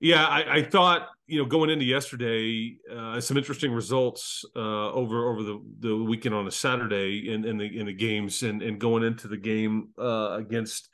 yeah 0.00 0.26
I, 0.26 0.56
I, 0.56 0.62
thought 0.62 1.08
you 1.26 1.40
know 1.40 1.48
going 1.48 1.70
into 1.70 1.84
yesterday 1.84 2.76
uh, 2.90 3.20
some 3.20 3.36
interesting 3.36 3.72
results 3.72 4.44
uh, 4.56 4.90
over 4.92 5.30
over 5.30 5.42
the, 5.42 5.62
the 5.80 5.96
weekend 5.96 6.34
on 6.34 6.46
a 6.46 6.50
saturday 6.50 7.32
in, 7.32 7.44
in 7.44 7.58
the 7.58 7.78
in 7.78 7.86
the 7.86 7.92
games 7.92 8.42
and 8.42 8.62
and 8.62 8.80
going 8.80 9.04
into 9.04 9.28
the 9.28 9.36
game 9.36 9.90
uh, 9.98 10.32
against 10.32 10.88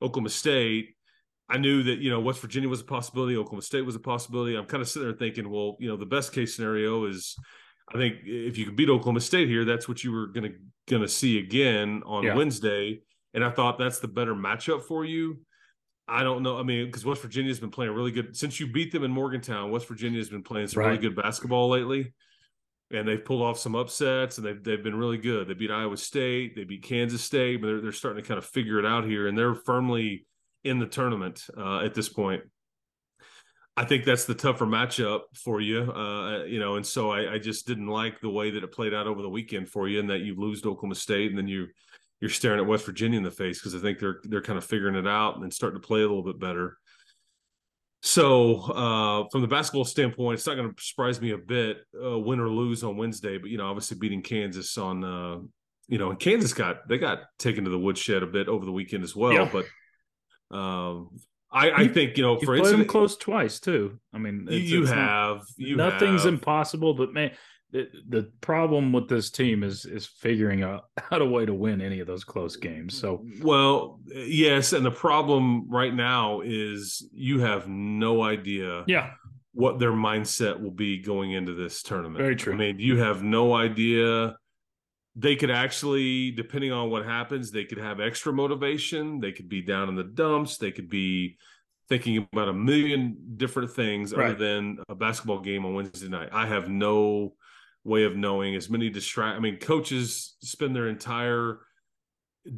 oklahoma 0.00 0.28
state 0.28 0.93
I 1.48 1.58
knew 1.58 1.82
that 1.84 1.98
you 1.98 2.10
know 2.10 2.20
West 2.20 2.40
Virginia 2.40 2.68
was 2.68 2.80
a 2.80 2.84
possibility, 2.84 3.36
Oklahoma 3.36 3.62
State 3.62 3.82
was 3.82 3.96
a 3.96 4.00
possibility. 4.00 4.56
I'm 4.56 4.66
kind 4.66 4.80
of 4.80 4.88
sitting 4.88 5.08
there 5.08 5.16
thinking, 5.16 5.50
well, 5.50 5.76
you 5.78 5.88
know, 5.88 5.96
the 5.96 6.06
best 6.06 6.32
case 6.32 6.56
scenario 6.56 7.04
is, 7.06 7.36
I 7.92 7.98
think 7.98 8.18
if 8.24 8.56
you 8.56 8.64
can 8.64 8.74
beat 8.74 8.88
Oklahoma 8.88 9.20
State 9.20 9.48
here, 9.48 9.64
that's 9.64 9.86
what 9.88 10.02
you 10.02 10.12
were 10.12 10.28
gonna 10.28 10.52
gonna 10.88 11.08
see 11.08 11.38
again 11.38 12.02
on 12.06 12.24
yeah. 12.24 12.34
Wednesday. 12.34 13.00
And 13.34 13.44
I 13.44 13.50
thought 13.50 13.78
that's 13.78 13.98
the 13.98 14.08
better 14.08 14.34
matchup 14.34 14.82
for 14.84 15.04
you. 15.04 15.38
I 16.06 16.22
don't 16.22 16.42
know. 16.42 16.58
I 16.58 16.62
mean, 16.62 16.86
because 16.86 17.04
West 17.04 17.22
Virginia's 17.22 17.60
been 17.60 17.70
playing 17.70 17.92
really 17.92 18.10
good 18.10 18.36
since 18.36 18.60
you 18.60 18.70
beat 18.70 18.92
them 18.92 19.04
in 19.04 19.10
Morgantown. 19.10 19.70
West 19.70 19.88
Virginia's 19.88 20.28
been 20.28 20.42
playing 20.42 20.68
some 20.68 20.80
right. 20.80 20.88
really 20.88 21.00
good 21.00 21.16
basketball 21.16 21.68
lately, 21.68 22.12
and 22.90 23.08
they've 23.08 23.24
pulled 23.24 23.42
off 23.42 23.58
some 23.58 23.74
upsets, 23.74 24.38
and 24.38 24.46
they've 24.46 24.62
they've 24.62 24.82
been 24.82 24.96
really 24.96 25.18
good. 25.18 25.48
They 25.48 25.54
beat 25.54 25.70
Iowa 25.70 25.96
State, 25.96 26.56
they 26.56 26.64
beat 26.64 26.82
Kansas 26.82 27.22
State, 27.22 27.60
but 27.60 27.68
they're 27.68 27.80
they're 27.80 27.92
starting 27.92 28.22
to 28.22 28.28
kind 28.28 28.38
of 28.38 28.44
figure 28.44 28.78
it 28.78 28.86
out 28.86 29.04
here, 29.04 29.26
and 29.26 29.36
they're 29.36 29.54
firmly 29.54 30.26
in 30.64 30.78
the 30.78 30.86
tournament 30.86 31.44
uh, 31.56 31.80
at 31.80 31.94
this 31.94 32.08
point. 32.08 32.42
I 33.76 33.84
think 33.84 34.04
that's 34.04 34.24
the 34.24 34.34
tougher 34.34 34.66
matchup 34.66 35.22
for 35.34 35.60
you, 35.60 35.90
uh, 35.92 36.44
you 36.44 36.60
know, 36.60 36.76
and 36.76 36.86
so 36.86 37.10
I, 37.10 37.34
I, 37.34 37.38
just 37.38 37.66
didn't 37.66 37.88
like 37.88 38.20
the 38.20 38.30
way 38.30 38.52
that 38.52 38.62
it 38.62 38.70
played 38.70 38.94
out 38.94 39.08
over 39.08 39.20
the 39.20 39.28
weekend 39.28 39.68
for 39.68 39.88
you, 39.88 39.98
and 39.98 40.08
that 40.10 40.20
you 40.20 40.36
lose 40.36 40.62
to 40.62 40.70
Oklahoma 40.70 40.94
State, 40.94 41.30
and 41.30 41.38
then 41.38 41.48
you 41.48 41.66
you're 42.20 42.30
staring 42.30 42.60
at 42.60 42.66
West 42.66 42.86
Virginia 42.86 43.18
in 43.18 43.24
the 43.24 43.32
face 43.32 43.58
because 43.58 43.74
I 43.74 43.80
think 43.80 43.98
they're 43.98 44.20
they're 44.24 44.42
kind 44.42 44.58
of 44.58 44.64
figuring 44.64 44.94
it 44.94 45.08
out 45.08 45.38
and 45.38 45.52
starting 45.52 45.80
to 45.80 45.86
play 45.86 46.00
a 46.00 46.06
little 46.06 46.22
bit 46.22 46.38
better. 46.38 46.78
So, 48.06 48.60
uh, 48.60 49.28
from 49.32 49.40
the 49.40 49.48
basketball 49.48 49.86
standpoint, 49.86 50.38
it's 50.38 50.46
not 50.46 50.56
going 50.56 50.72
to 50.72 50.82
surprise 50.82 51.22
me 51.22 51.30
a 51.30 51.38
bit, 51.38 51.78
uh, 51.98 52.18
win 52.18 52.38
or 52.38 52.50
lose 52.50 52.84
on 52.84 52.98
Wednesday. 52.98 53.38
But 53.38 53.50
you 53.50 53.58
know, 53.58 53.66
obviously 53.66 53.96
beating 53.98 54.22
Kansas 54.22 54.76
on, 54.78 55.02
uh, 55.02 55.38
you 55.88 55.98
know, 55.98 56.10
and 56.10 56.20
Kansas 56.20 56.52
got 56.52 56.86
they 56.86 56.98
got 56.98 57.22
taken 57.38 57.64
to 57.64 57.70
the 57.70 57.78
woodshed 57.78 58.22
a 58.22 58.26
bit 58.26 58.46
over 58.46 58.64
the 58.64 58.72
weekend 58.72 59.04
as 59.04 59.16
well. 59.16 59.32
Yeah. 59.32 59.48
But 59.50 59.64
um, 60.50 61.10
I, 61.54 61.70
I 61.70 61.88
think 61.88 62.16
you 62.16 62.24
know, 62.24 62.38
for 62.38 62.56
instance, 62.56 62.78
them 62.78 62.86
close 62.86 63.16
twice 63.16 63.60
too. 63.60 63.98
I 64.12 64.18
mean, 64.18 64.46
it's, 64.50 64.70
you 64.70 64.82
it's 64.82 64.90
have 64.90 65.36
not, 65.36 65.46
you 65.56 65.76
nothing's 65.76 66.24
have. 66.24 66.34
impossible, 66.34 66.94
but 66.94 67.12
man, 67.12 67.30
the, 67.70 67.88
the 68.08 68.32
problem 68.40 68.92
with 68.92 69.08
this 69.08 69.30
team 69.30 69.62
is 69.62 69.84
is 69.84 70.06
figuring 70.06 70.62
out 70.62 70.84
how 71.10 71.18
a 71.18 71.24
way 71.24 71.46
to 71.46 71.54
win 71.54 71.80
any 71.80 72.00
of 72.00 72.06
those 72.08 72.24
close 72.24 72.56
games. 72.56 72.98
So, 72.98 73.24
well, 73.40 74.00
yes, 74.06 74.72
and 74.72 74.84
the 74.84 74.90
problem 74.90 75.70
right 75.70 75.94
now 75.94 76.40
is 76.44 77.08
you 77.12 77.40
have 77.40 77.68
no 77.68 78.22
idea, 78.22 78.84
yeah, 78.88 79.12
what 79.52 79.78
their 79.78 79.92
mindset 79.92 80.60
will 80.60 80.72
be 80.72 81.02
going 81.02 81.32
into 81.32 81.54
this 81.54 81.82
tournament. 81.82 82.18
Very 82.18 82.36
true. 82.36 82.52
I 82.52 82.56
mean, 82.56 82.80
you 82.80 82.98
have 82.98 83.22
no 83.22 83.54
idea 83.54 84.36
they 85.16 85.36
could 85.36 85.50
actually, 85.50 86.32
depending 86.32 86.72
on 86.72 86.90
what 86.90 87.04
happens, 87.04 87.50
they 87.50 87.64
could 87.64 87.78
have 87.78 88.00
extra 88.00 88.32
motivation. 88.32 89.20
They 89.20 89.32
could 89.32 89.48
be 89.48 89.62
down 89.62 89.88
in 89.88 89.94
the 89.94 90.04
dumps. 90.04 90.58
They 90.58 90.72
could 90.72 90.88
be 90.88 91.38
thinking 91.88 92.26
about 92.32 92.48
a 92.48 92.52
million 92.52 93.16
different 93.36 93.70
things 93.70 94.12
right. 94.12 94.30
other 94.30 94.34
than 94.34 94.78
a 94.88 94.94
basketball 94.94 95.40
game 95.40 95.64
on 95.64 95.74
Wednesday 95.74 96.08
night. 96.08 96.30
I 96.32 96.46
have 96.46 96.68
no 96.68 97.34
way 97.84 98.04
of 98.04 98.16
knowing 98.16 98.56
as 98.56 98.70
many 98.70 98.90
distract. 98.90 99.36
I 99.36 99.40
mean, 99.40 99.58
coaches 99.58 100.34
spend 100.40 100.74
their 100.74 100.88
entire 100.88 101.60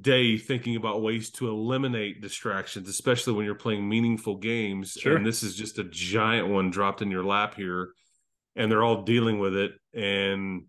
day 0.00 0.36
thinking 0.38 0.76
about 0.76 1.02
ways 1.02 1.30
to 1.30 1.48
eliminate 1.48 2.22
distractions, 2.22 2.88
especially 2.88 3.34
when 3.34 3.44
you're 3.44 3.54
playing 3.54 3.88
meaningful 3.88 4.36
games. 4.36 4.92
Sure. 4.92 5.16
And 5.16 5.26
this 5.26 5.42
is 5.42 5.54
just 5.54 5.78
a 5.78 5.84
giant 5.84 6.48
one 6.48 6.70
dropped 6.70 7.02
in 7.02 7.10
your 7.10 7.24
lap 7.24 7.54
here, 7.54 7.90
and 8.54 8.70
they're 8.70 8.82
all 8.84 9.02
dealing 9.02 9.38
with 9.38 9.54
it. 9.54 9.72
And 9.92 10.64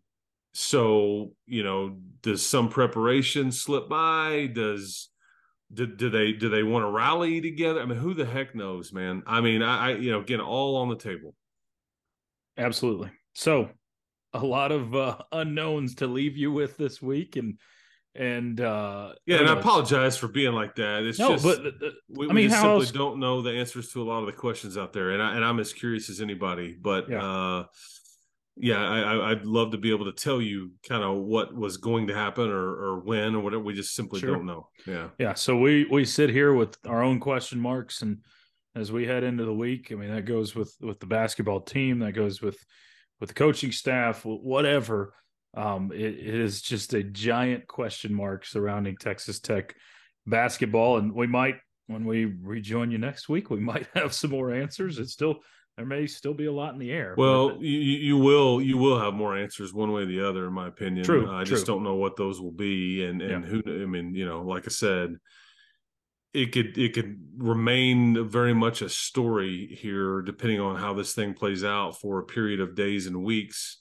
so, 0.54 1.34
you 1.46 1.64
know, 1.64 1.98
does 2.22 2.46
some 2.46 2.70
preparation 2.70 3.52
slip 3.52 3.88
by? 3.90 4.48
Does 4.54 5.10
do, 5.74 5.86
do 5.86 6.10
they 6.10 6.32
do 6.32 6.50
they 6.50 6.64
want 6.64 6.84
to 6.84 6.90
rally 6.90 7.42
together? 7.42 7.82
I 7.82 7.86
mean, 7.86 7.98
who 7.98 8.14
the 8.14 8.26
heck 8.26 8.56
knows, 8.56 8.92
man? 8.94 9.24
I 9.28 9.42
mean, 9.42 9.62
I, 9.62 9.88
I 9.88 9.92
you 9.96 10.12
know, 10.12 10.22
again, 10.22 10.40
all 10.42 10.78
on 10.78 10.90
the 10.90 10.96
table. 10.96 11.36
Absolutely. 12.58 13.12
So, 13.34 13.70
a 14.34 14.44
lot 14.44 14.72
of 14.72 14.96
uh, 14.96 15.18
unknowns 15.32 15.96
to 15.96 16.08
leave 16.08 16.38
you 16.38 16.52
with 16.52 16.78
this 16.78 17.02
week, 17.02 17.36
and 17.36 17.60
and 18.16 18.60
uh 18.62 19.14
yeah, 19.28 19.38
and. 19.38 19.50
I 19.50 19.60
apologize 19.60 20.18
for 20.18 20.28
being 20.28 20.54
like 20.54 20.76
that. 20.76 21.04
It's 21.04 21.20
no, 21.20 21.34
just 21.34 21.44
but 21.44 21.62
the, 21.62 21.92
we, 22.10 22.26
I 22.26 22.30
we 22.30 22.34
mean, 22.34 22.50
just 22.50 22.62
simply 22.62 22.86
else- 22.86 22.92
don't 22.92 23.20
know 23.20 23.42
the 23.42 23.52
answers 23.52 23.92
to 23.94 24.02
a 24.02 24.06
lot 24.06 24.22
of 24.22 24.26
the 24.26 24.32
questions 24.34 24.76
out 24.78 24.92
there, 24.92 25.12
and 25.12 25.22
I, 25.22 25.36
and 25.36 25.46
I'm 25.46 25.60
as 25.60 25.72
curious 25.72 26.10
as 26.10 26.20
anybody. 26.20 26.76
But 26.80 27.10
Yeah. 27.10 27.24
uh, 27.24 27.66
yeah, 28.60 28.84
I, 28.84 29.32
I'd 29.32 29.46
love 29.46 29.72
to 29.72 29.78
be 29.78 29.92
able 29.92 30.06
to 30.06 30.12
tell 30.12 30.42
you 30.42 30.72
kind 30.88 31.04
of 31.04 31.18
what 31.18 31.54
was 31.56 31.78
going 31.78 32.08
to 32.08 32.16
happen 32.16 32.50
or 32.50 32.68
or 32.70 33.00
when 33.00 33.36
or 33.36 33.40
whatever. 33.42 33.64
We 33.64 33.74
just 33.74 33.94
simply 33.94 34.20
Sure. 34.20 34.36
don't 34.36 34.46
know. 34.46 34.70
Yeah, 34.86 35.10
yeah. 35.20 35.34
So 35.34 35.58
we 35.58 35.86
we 35.86 36.06
sit 36.06 36.30
here 36.30 36.54
with 36.54 36.78
our 36.86 37.04
own 37.04 37.20
question 37.20 37.60
marks, 37.60 38.02
and 38.02 38.20
as 38.76 38.92
we 38.92 39.06
head 39.06 39.24
into 39.24 39.46
the 39.46 39.54
week, 39.54 39.92
I 39.92 39.96
mean, 39.96 40.14
that 40.14 40.26
goes 40.26 40.56
with 40.56 40.74
with 40.82 41.00
the 41.00 41.06
basketball 41.06 41.62
team, 41.62 42.00
that 42.00 42.14
goes 42.14 42.42
with 42.42 42.58
with 43.20 43.30
the 43.30 43.36
coaching 43.36 43.72
staff, 43.72 44.26
whatever. 44.26 45.14
Um, 45.56 45.92
it, 45.92 46.02
it 46.02 46.36
is 46.36 46.62
just 46.62 46.94
a 46.94 47.04
giant 47.04 47.68
question 47.68 48.14
mark 48.14 48.46
surrounding 48.46 48.98
Texas 48.98 49.40
Tech 49.40 49.76
basketball, 50.26 50.98
and 50.98 51.14
we 51.14 51.28
might 51.28 51.56
when 51.88 52.06
we 52.06 52.26
rejoin 52.26 52.92
you 52.92 52.98
next 52.98 53.30
week, 53.30 53.50
we 53.50 53.60
might 53.60 53.88
have 53.96 54.14
some 54.14 54.32
more 54.32 54.54
answers. 54.54 55.00
It's 55.00 55.14
still 55.14 55.38
there 55.78 55.86
may 55.86 56.08
still 56.08 56.34
be 56.34 56.46
a 56.46 56.52
lot 56.52 56.74
in 56.74 56.80
the 56.80 56.92
air. 56.92 57.14
Well, 57.16 57.58
you, 57.60 57.78
you 57.80 57.98
you 58.00 58.18
will 58.18 58.60
you 58.60 58.78
will 58.78 59.00
have 59.00 59.14
more 59.14 59.38
answers 59.38 59.74
one 59.74 59.92
way 59.92 60.02
or 60.02 60.06
the 60.08 60.28
other, 60.28 60.48
in 60.48 60.54
my 60.54 60.68
opinion. 60.68 61.06
True, 61.06 61.32
I 61.32 61.44
just 61.44 61.68
don't 61.68 61.84
know 61.84 61.96
what 61.96 62.18
those 62.18 62.42
will 62.42 62.52
be, 62.52 63.06
and 63.06 63.22
and 63.22 63.44
Yeah. 63.44 63.50
who 63.50 63.62
I 63.84 63.86
mean, 63.86 64.16
you 64.16 64.26
know, 64.26 64.42
like 64.42 64.66
I 64.66 64.70
said, 64.72 65.18
it 66.34 66.52
could 66.52 66.76
it 66.80 66.94
could 66.94 67.20
remain 67.38 68.28
very 68.28 68.56
much 68.56 68.82
a 68.82 68.90
story 68.90 69.68
here, 69.68 70.24
depending 70.24 70.60
on 70.60 70.78
how 70.78 70.96
this 70.96 71.14
thing 71.14 71.36
plays 71.36 71.64
out 71.64 72.00
for 72.00 72.20
a 72.20 72.26
period 72.26 72.60
of 72.60 72.74
days 72.76 73.06
and 73.06 73.24
weeks, 73.24 73.78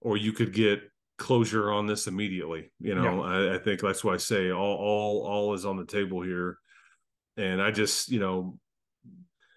or 0.00 0.16
you 0.16 0.32
could 0.32 0.52
get 0.52 0.80
closure 1.18 1.72
on 1.72 1.86
this 1.86 2.06
immediately. 2.06 2.70
You 2.78 2.94
know, 2.94 3.20
I, 3.22 3.56
I 3.56 3.58
think 3.58 3.80
that's 3.80 4.04
why 4.04 4.14
I 4.14 4.18
say 4.18 4.52
all 4.52 4.76
all 4.76 5.26
all 5.26 5.54
is 5.54 5.66
on 5.66 5.76
the 5.76 5.86
table 5.86 6.22
here, 6.22 6.58
and 7.36 7.60
I 7.60 7.72
just 7.72 8.10
you 8.10 8.20
know 8.20 8.60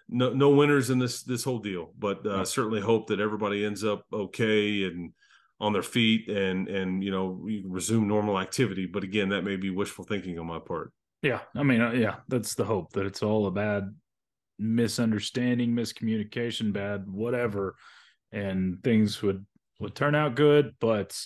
no 0.08 0.32
no 0.32 0.50
winners 0.50 0.90
in 0.90 0.98
this 0.98 1.22
this 1.22 1.44
whole 1.44 1.58
deal, 1.58 1.92
but 1.98 2.26
uh, 2.26 2.38
No. 2.38 2.44
certainly 2.44 2.80
hope 2.80 3.08
that 3.08 3.20
everybody 3.20 3.64
ends 3.64 3.84
up 3.84 4.04
okay 4.12 4.84
and 4.84 5.12
on 5.60 5.72
their 5.72 5.82
feet 5.82 6.28
and 6.28 6.68
and 6.68 7.02
you 7.02 7.10
know 7.10 7.44
resume 7.64 8.06
normal 8.06 8.38
activity. 8.38 8.86
But 8.86 9.04
again, 9.04 9.30
that 9.30 9.42
may 9.42 9.56
be 9.56 9.70
wishful 9.70 10.04
thinking 10.04 10.38
on 10.38 10.46
my 10.46 10.58
part. 10.58 10.92
Yeah, 11.22 11.40
I 11.54 11.62
mean, 11.62 11.80
uh, 11.80 11.92
yeah, 11.92 12.16
that's 12.28 12.54
the 12.54 12.64
hope 12.64 12.92
that 12.92 13.06
it's 13.06 13.22
all 13.22 13.46
a 13.46 13.50
bad 13.50 13.94
misunderstanding, 14.58 15.74
miscommunication, 15.74 16.72
bad 16.72 17.08
whatever, 17.08 17.76
and 18.32 18.82
things 18.82 19.22
would 19.22 19.44
would 19.80 19.94
turn 19.94 20.14
out 20.14 20.34
good. 20.36 20.74
But 20.80 21.18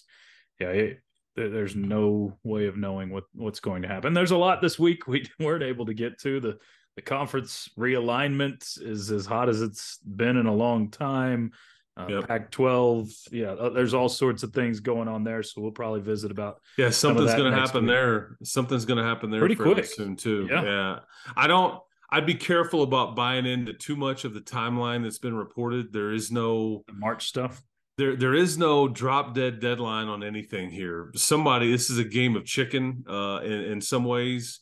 yeah, 0.58 0.68
it, 0.68 0.98
there's 1.36 1.76
no 1.76 2.38
way 2.44 2.66
of 2.66 2.76
knowing 2.76 3.10
what 3.10 3.24
what's 3.34 3.60
going 3.60 3.82
to 3.82 3.88
happen. 3.88 4.12
There's 4.14 4.30
a 4.32 4.36
lot 4.36 4.60
this 4.62 4.78
week 4.78 5.06
we 5.06 5.26
weren't 5.40 5.62
able 5.62 5.86
to 5.86 5.94
get 5.94 6.18
to. 6.20 6.40
the 6.40 6.58
The 7.00 7.06
conference 7.06 7.70
realignment 7.78 8.78
is 8.82 9.10
as 9.10 9.24
hot 9.24 9.48
as 9.48 9.62
it's 9.62 9.96
been 10.04 10.36
in 10.36 10.44
a 10.44 10.54
long 10.54 10.90
time. 10.90 11.52
Uh, 11.96 12.06
Yep. 12.10 12.28
Pac-12, 12.28 13.28
yeah, 13.32 13.52
uh, 13.52 13.70
there's 13.70 13.94
all 13.94 14.08
sorts 14.10 14.42
of 14.42 14.52
things 14.52 14.80
going 14.80 15.08
on 15.08 15.24
there. 15.24 15.42
So 15.42 15.62
we'll 15.62 15.70
probably 15.70 16.02
visit 16.02 16.30
about 16.30 16.60
Yeah, 16.76 16.90
something's 16.90 17.32
going 17.34 17.50
to 17.50 17.58
happen 17.58 17.84
week. 17.84 17.90
there. 17.90 18.36
Something's 18.42 18.84
going 18.84 18.98
to 18.98 19.04
happen 19.04 19.30
there 19.30 19.40
Pretty 19.40 19.54
quick. 19.56 19.86
soon 19.86 20.14
too. 20.14 20.46
Yeah. 20.50 20.62
yeah, 20.62 20.98
I 21.34 21.46
don't. 21.46 21.80
I'd 22.10 22.26
be 22.26 22.34
careful 22.34 22.82
about 22.82 23.16
buying 23.16 23.46
into 23.46 23.72
too 23.72 23.96
much 23.96 24.24
of 24.26 24.34
the 24.34 24.40
timeline 24.40 25.02
that's 25.02 25.18
been 25.18 25.34
reported. 25.34 25.92
There 25.94 26.12
is 26.12 26.30
no 26.30 26.84
the 26.86 26.92
March 26.92 27.26
stuff. 27.28 27.62
there 27.96 28.14
there 28.14 28.34
is 28.34 28.58
no 28.58 28.88
drop 28.88 29.34
dead 29.34 29.58
deadline 29.60 30.08
on 30.08 30.22
anything 30.22 30.68
here. 30.70 31.10
Somebody, 31.16 31.70
this 31.72 31.88
is 31.88 31.96
a 31.98 32.04
game 32.04 32.36
of 32.36 32.44
chicken 32.44 33.04
uh, 33.08 33.40
in, 33.42 33.52
in 33.72 33.80
some 33.80 34.04
ways. 34.04 34.60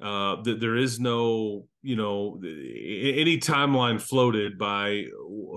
Uh, 0.00 0.40
that 0.42 0.60
there 0.60 0.76
is 0.76 1.00
no, 1.00 1.66
you 1.82 1.96
know, 1.96 2.38
any 2.40 3.36
timeline 3.38 4.00
floated 4.00 4.56
by 4.56 5.04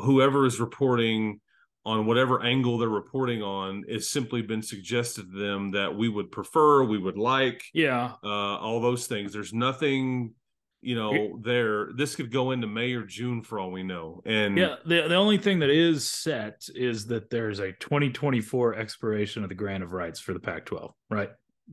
whoever 0.02 0.48
is 0.48 0.60
reporting 0.60 1.40
on 1.86 2.06
whatever 2.06 2.42
angle 2.44 2.78
they're 2.78 2.90
reporting 2.90 3.42
on. 3.42 3.84
It's 3.88 4.10
simply 4.10 4.42
been 4.42 4.62
suggested 4.62 5.32
to 5.32 5.40
them 5.40 5.72
that 5.72 5.96
we 5.96 6.10
would 6.10 6.32
prefer, 6.32 6.84
we 6.84 6.98
would 6.98 7.18
like, 7.18 7.64
Yeah, 7.74 8.14
uh, 8.24 8.28
all 8.58 8.82
those 8.82 9.08
things. 9.08 9.34
There's 9.34 9.54
nothing, 9.54 10.34
you 10.82 10.96
know, 10.96 11.40
there. 11.44 11.90
This 11.96 12.16
could 12.16 12.32
go 12.32 12.52
into 12.52 12.68
May 12.68 12.94
or 12.94 13.04
June 13.04 13.44
for 13.44 13.60
all 13.60 13.72
we 13.72 13.84
know. 13.84 14.22
And 14.26 14.58
Yeah, 14.58 14.76
the 14.86 15.08
the 15.08 15.16
only 15.16 15.38
thing 15.38 15.60
that 15.60 15.70
is 15.70 16.08
set 16.08 16.68
is 16.76 17.06
that 17.08 17.30
there's 17.30 17.60
a 17.60 17.74
2024 17.74 18.76
expiration 18.76 19.44
of 19.44 19.50
the 19.50 19.56
grant 19.56 19.84
of 19.84 19.92
rights 19.92 20.20
for 20.20 20.34
the 20.34 20.40
Pac-12, 20.40 20.92
right? 21.10 21.30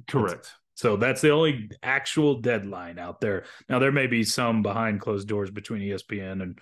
correct. 0.06 0.52
So 0.78 0.96
that's 0.96 1.20
the 1.20 1.30
only 1.30 1.68
actual 1.82 2.40
deadline 2.40 3.00
out 3.00 3.20
there. 3.20 3.46
Now 3.68 3.80
there 3.80 3.90
may 3.90 4.06
be 4.06 4.22
some 4.22 4.62
behind 4.62 5.00
closed 5.00 5.26
doors 5.26 5.50
between 5.50 5.82
ESPN 5.82 6.40
and 6.40 6.56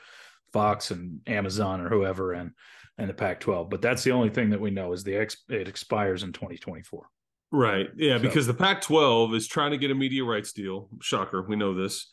Fox 0.54 0.90
and 0.90 1.20
Amazon 1.26 1.82
or 1.82 1.90
whoever 1.90 2.32
and 2.32 2.52
and 2.96 3.10
the 3.10 3.14
Pac-12, 3.14 3.68
but 3.68 3.82
that's 3.82 4.02
the 4.04 4.12
only 4.12 4.30
thing 4.30 4.48
that 4.48 4.60
we 4.60 4.70
know 4.70 4.94
is 4.94 5.04
the 5.04 5.14
ex, 5.16 5.36
it 5.50 5.68
expires 5.68 6.22
in 6.22 6.32
2024. 6.32 7.06
Right. 7.52 7.88
Yeah, 7.94 8.16
So- 8.16 8.22
because 8.22 8.46
the 8.46 8.54
Pac 8.54 8.80
12 8.80 9.34
is 9.34 9.46
trying 9.46 9.72
to 9.72 9.76
get 9.76 9.90
a 9.90 9.94
media 9.94 10.24
rights 10.24 10.54
deal. 10.54 10.88
Shocker. 11.02 11.42
We 11.42 11.56
know 11.56 11.74
this. 11.74 12.08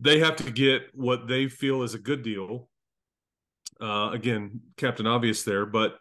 They 0.00 0.18
have 0.18 0.34
to 0.36 0.50
get 0.50 0.88
what 0.92 1.28
they 1.28 1.46
feel 1.46 1.84
is 1.84 1.94
a 1.94 2.00
good 2.00 2.24
deal. 2.24 2.68
Uh, 3.80 4.10
again, 4.12 4.60
Captain 4.76 5.06
Obvious 5.06 5.44
there, 5.44 5.66
but 5.66 5.98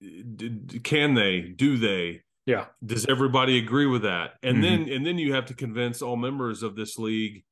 d- 0.00 0.78
can 0.84 1.14
they? 1.14 1.40
Do 1.40 1.78
they? 1.78 2.22
Yeah. 2.48 2.64
Does 2.82 3.04
everybody 3.10 3.58
agree 3.58 3.84
with 3.84 4.02
that? 4.02 4.36
And 4.42 4.56
Mhm. 4.56 4.62
then 4.62 4.88
and 4.88 5.06
then 5.06 5.18
you 5.18 5.34
have 5.34 5.44
to 5.46 5.54
convince 5.54 6.00
all 6.00 6.16
members 6.16 6.62
of 6.62 6.74
this 6.76 6.98
league, 6.98 7.44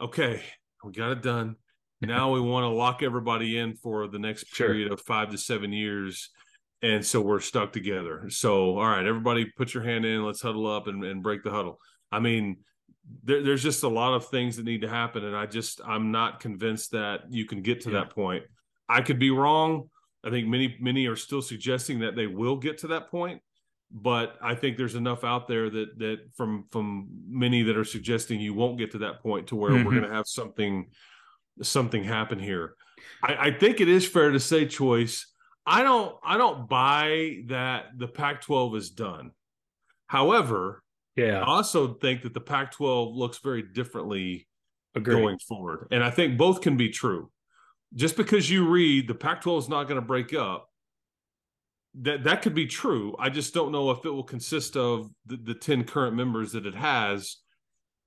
okay, 0.00 0.42
we 0.82 0.90
got 0.92 1.12
it 1.12 1.22
done. 1.22 1.56
Now 2.00 2.32
we 2.32 2.40
want 2.40 2.64
to 2.64 2.68
lock 2.68 3.04
everybody 3.04 3.56
in 3.56 3.76
for 3.76 4.08
the 4.08 4.18
next 4.18 4.48
Sure. 4.48 4.66
period 4.66 4.90
of 4.90 5.00
five 5.02 5.30
to 5.30 5.38
seven 5.38 5.72
years. 5.72 6.30
And 6.82 7.06
so 7.06 7.20
we're 7.20 7.38
stuck 7.38 7.72
together. 7.72 8.28
So, 8.28 8.76
all 8.80 8.88
right, 8.88 9.06
everybody 9.06 9.44
put 9.44 9.72
your 9.72 9.84
hand 9.84 10.04
in. 10.04 10.24
Let's 10.24 10.42
huddle 10.42 10.66
up 10.66 10.88
and, 10.88 11.04
and 11.04 11.22
break 11.22 11.44
the 11.44 11.52
huddle. 11.52 11.78
I 12.10 12.18
mean, 12.18 12.56
there, 13.22 13.44
there's 13.44 13.62
just 13.62 13.84
a 13.84 13.88
lot 13.88 14.14
of 14.14 14.26
things 14.26 14.56
that 14.56 14.64
need 14.64 14.80
to 14.80 14.88
happen. 14.88 15.24
And 15.24 15.36
I 15.36 15.46
just, 15.46 15.80
I'm 15.86 16.10
not 16.10 16.40
convinced 16.40 16.90
that 16.90 17.20
you 17.30 17.44
can 17.46 17.62
get 17.62 17.82
to 17.82 17.90
Yeah. 17.92 18.00
that 18.00 18.10
point. 18.10 18.42
I 18.88 19.02
could 19.02 19.20
be 19.20 19.30
wrong. 19.30 19.88
I 20.24 20.30
think 20.30 20.48
many, 20.48 20.76
many 20.80 21.06
are 21.06 21.14
still 21.14 21.42
suggesting 21.42 22.00
that 22.00 22.16
they 22.16 22.26
will 22.26 22.56
get 22.56 22.78
to 22.78 22.88
that 22.88 23.08
point. 23.12 23.40
But 23.94 24.36
I 24.42 24.54
think 24.54 24.78
there's 24.78 24.94
enough 24.94 25.22
out 25.22 25.48
there 25.48 25.68
that 25.68 25.98
that 25.98 26.18
from 26.34 26.64
from 26.70 27.08
many 27.28 27.62
that 27.64 27.76
are 27.76 27.84
suggesting 27.84 28.40
you 28.40 28.54
won't 28.54 28.78
get 28.78 28.90
to 28.92 28.98
that 28.98 29.20
point 29.22 29.48
to 29.48 29.56
where 29.56 29.70
Mhm. 29.72 29.84
we're 29.84 29.90
going 29.92 30.08
to 30.08 30.14
have 30.14 30.26
something 30.26 30.90
something 31.60 32.02
happen 32.02 32.38
here. 32.38 32.74
I, 33.22 33.48
I 33.48 33.50
think 33.50 33.80
it 33.82 33.88
is 33.88 34.08
fair 34.08 34.30
to 34.30 34.40
say, 34.40 34.64
Chois. 34.66 35.24
I 35.66 35.82
don't 35.82 36.16
I 36.24 36.38
don't 36.38 36.68
buy 36.68 37.42
that 37.48 37.98
the 37.98 38.08
Pac-12 38.08 38.76
is 38.76 38.90
done. 38.90 39.32
However, 40.06 40.82
yeah, 41.14 41.40
I 41.40 41.44
also 41.44 41.94
think 41.94 42.22
that 42.22 42.34
the 42.34 42.40
Pac-12 42.40 43.14
looks 43.14 43.38
very 43.38 43.62
differently 43.62 44.48
agree. 44.94 45.14
going 45.16 45.38
forward, 45.38 45.88
and 45.90 46.02
I 46.02 46.10
think 46.10 46.38
both 46.38 46.62
can 46.62 46.76
be 46.76 46.88
true. 46.88 47.30
Just 47.94 48.16
because 48.16 48.50
you 48.50 48.68
read 48.68 49.06
the 49.06 49.14
Pac-12 49.14 49.58
is 49.58 49.68
not 49.68 49.84
going 49.84 50.00
to 50.00 50.06
break 50.06 50.32
up, 50.32 50.68
that 52.00 52.24
that 52.24 52.42
could 52.42 52.54
be 52.54 52.66
true. 52.66 53.14
I 53.18 53.28
just 53.28 53.52
don't 53.52 53.72
know 53.72 53.90
if 53.90 54.04
it 54.04 54.10
will 54.10 54.22
consist 54.22 54.76
of 54.76 55.10
the, 55.26 55.36
the 55.36 55.54
ten 55.54 55.84
current 55.84 56.16
members 56.16 56.52
that 56.52 56.66
it 56.66 56.74
has, 56.74 57.36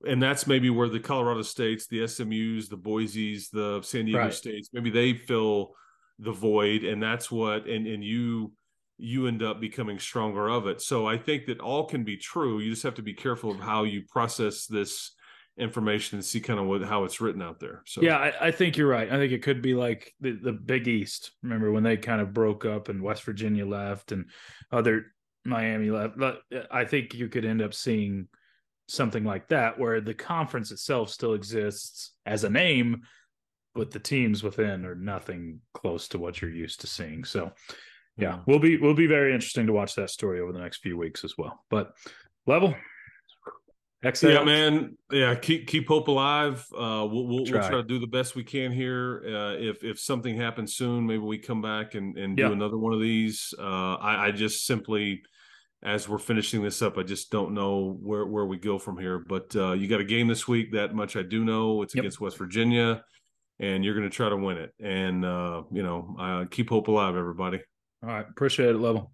and 0.06 0.22
that's 0.22 0.46
maybe 0.46 0.70
where 0.70 0.88
the 0.88 1.00
Colorado 1.00 1.42
States, 1.42 1.86
the 1.86 2.06
SMU's, 2.06 2.68
the 2.68 2.76
Boise's, 2.76 3.48
the 3.50 3.80
San 3.82 4.06
Diego 4.06 4.18
Right. 4.18 4.34
States, 4.34 4.70
maybe 4.72 4.90
they 4.90 5.14
fill 5.14 5.74
the 6.18 6.32
void, 6.32 6.82
and 6.84 7.02
that's 7.02 7.30
what 7.30 7.66
and 7.66 7.86
and 7.86 8.02
you 8.02 8.52
you 8.98 9.26
end 9.26 9.42
up 9.42 9.60
becoming 9.60 9.98
stronger 9.98 10.48
of 10.48 10.66
it. 10.66 10.80
So 10.80 11.06
I 11.06 11.18
think 11.18 11.46
that 11.46 11.60
all 11.60 11.84
can 11.84 12.02
be 12.02 12.16
true. 12.16 12.60
You 12.60 12.70
just 12.70 12.82
have 12.82 12.94
to 12.94 13.02
be 13.02 13.12
careful 13.12 13.50
of 13.50 13.60
how 13.60 13.84
you 13.84 14.02
process 14.08 14.66
this 14.66 15.12
information 15.58 16.18
and 16.18 16.24
see 16.24 16.40
kind 16.40 16.60
of 16.60 16.66
what 16.66 16.82
how 16.82 17.04
it's 17.04 17.20
written 17.20 17.42
out 17.42 17.60
there. 17.60 17.82
So 17.86 18.02
Yeah, 18.02 18.18
I, 18.18 18.48
I 18.48 18.50
think 18.50 18.76
you're 18.76 18.88
right. 18.88 19.10
I 19.10 19.16
think 19.16 19.32
it 19.32 19.42
could 19.42 19.62
be 19.62 19.74
like 19.74 20.14
the, 20.20 20.32
the 20.32 20.52
Big 20.52 20.86
East. 20.86 21.32
Remember 21.42 21.72
when 21.72 21.82
they 21.82 21.96
kind 21.96 22.20
of 22.20 22.34
broke 22.34 22.64
up 22.64 22.88
and 22.88 23.02
West 23.02 23.24
Virginia 23.24 23.66
left 23.66 24.12
and 24.12 24.26
other 24.70 25.06
Miami 25.44 25.90
left? 25.90 26.18
But 26.18 26.42
uh, 26.54 26.62
I 26.70 26.84
think 26.84 27.14
you 27.14 27.28
could 27.28 27.44
end 27.44 27.62
up 27.62 27.74
seeing 27.74 28.28
something 28.88 29.24
like 29.24 29.48
that 29.48 29.78
where 29.78 30.00
the 30.00 30.14
conference 30.14 30.70
itself 30.70 31.10
still 31.10 31.34
exists 31.34 32.12
as 32.24 32.44
a 32.44 32.50
name, 32.50 33.02
but 33.74 33.90
the 33.90 33.98
teams 33.98 34.42
within 34.42 34.84
are 34.84 34.94
nothing 34.94 35.60
close 35.74 36.08
to 36.08 36.18
what 36.18 36.40
you're 36.40 36.50
used 36.50 36.82
to 36.82 36.86
seeing. 36.86 37.24
So 37.24 37.52
yeah, 38.16 38.32
mm-hmm. 38.32 38.50
we'll 38.50 38.58
be 38.58 38.76
we'll 38.76 38.94
be 38.94 39.06
very 39.06 39.32
interesting 39.34 39.66
to 39.66 39.72
watch 39.72 39.94
that 39.94 40.10
story 40.10 40.40
over 40.40 40.52
the 40.52 40.60
next 40.60 40.78
few 40.78 40.96
weeks 40.98 41.24
as 41.24 41.36
well. 41.38 41.64
But 41.70 41.92
level. 42.46 42.74
Exhale. 44.04 44.32
Yeah, 44.32 44.44
man. 44.44 44.96
Yeah, 45.10 45.34
keep 45.34 45.66
keep 45.66 45.88
hope 45.88 46.08
alive. 46.08 46.64
Uh, 46.72 47.06
we'll 47.10 47.26
we'll 47.26 47.46
try. 47.46 47.60
We'll 47.60 47.68
try 47.68 47.76
to 47.78 47.82
do 47.82 47.98
the 47.98 48.06
best 48.06 48.34
we 48.36 48.44
can 48.44 48.70
here. 48.70 49.22
Uh, 49.26 49.54
if 49.58 49.82
if 49.82 49.98
something 49.98 50.36
happens 50.36 50.76
soon, 50.76 51.06
maybe 51.06 51.22
we 51.22 51.38
come 51.38 51.62
back 51.62 51.94
and 51.94 52.16
and 52.18 52.36
do 52.36 52.42
Yeah. 52.44 52.52
another 52.52 52.76
one 52.78 52.92
of 52.92 53.00
these. 53.00 53.52
Uh, 53.58 53.94
I, 53.94 54.26
I 54.26 54.30
just 54.32 54.66
simply, 54.66 55.22
as 55.82 56.08
we're 56.08 56.18
finishing 56.18 56.62
this 56.62 56.82
up. 56.82 56.98
I 56.98 57.02
just 57.04 57.30
don't 57.30 57.54
know 57.54 57.96
where 58.02 58.26
where 58.26 58.44
we 58.44 58.58
go 58.58 58.78
from 58.78 58.98
here. 58.98 59.18
But 59.18 59.56
uh, 59.56 59.72
you 59.72 59.88
got 59.88 60.00
a 60.00 60.04
game 60.04 60.28
this 60.28 60.46
week. 60.46 60.72
That 60.72 60.94
much 60.94 61.16
I 61.16 61.22
do 61.22 61.42
know. 61.44 61.82
It's 61.82 61.94
Yep. 61.94 62.02
against 62.02 62.20
West 62.20 62.36
Virginia, 62.36 63.02
and 63.60 63.82
you're 63.84 63.94
going 63.94 64.08
to 64.08 64.14
try 64.14 64.28
to 64.28 64.36
win 64.36 64.58
it. 64.58 64.74
And 64.78 65.24
uh, 65.24 65.62
you 65.72 65.82
know, 65.82 66.16
uh, 66.20 66.44
keep 66.50 66.68
hope 66.68 66.88
alive, 66.88 67.16
everybody. 67.16 67.60
All 68.02 68.10
right. 68.10 68.26
Appreciate 68.28 68.68
it, 68.70 68.78
Level. 68.78 69.10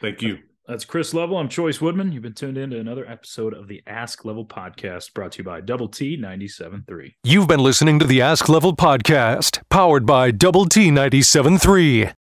Thank 0.00 0.22
you. 0.22 0.38
That's 0.66 0.84
Chris 0.84 1.12
Level. 1.12 1.38
I'm 1.38 1.48
Chois 1.48 1.80
Woodman. 1.80 2.12
You've 2.12 2.22
been 2.22 2.34
tuned 2.34 2.56
in 2.56 2.70
to 2.70 2.78
another 2.78 3.04
episode 3.08 3.52
of 3.52 3.66
the 3.66 3.82
Ask 3.84 4.24
Level 4.24 4.46
podcast 4.46 5.12
brought 5.12 5.32
to 5.32 5.38
you 5.38 5.44
by 5.44 5.60
Double 5.60 5.88
T 5.88 6.16
97.3. 6.16 7.14
You've 7.24 7.48
been 7.48 7.60
listening 7.60 7.98
to 7.98 8.06
the 8.06 8.22
Ask 8.22 8.48
Level 8.48 8.76
Podcast, 8.76 9.60
powered 9.68 10.06
by 10.06 10.30
Double 10.30 10.66
T 10.66 10.90
97.3. 10.90 12.14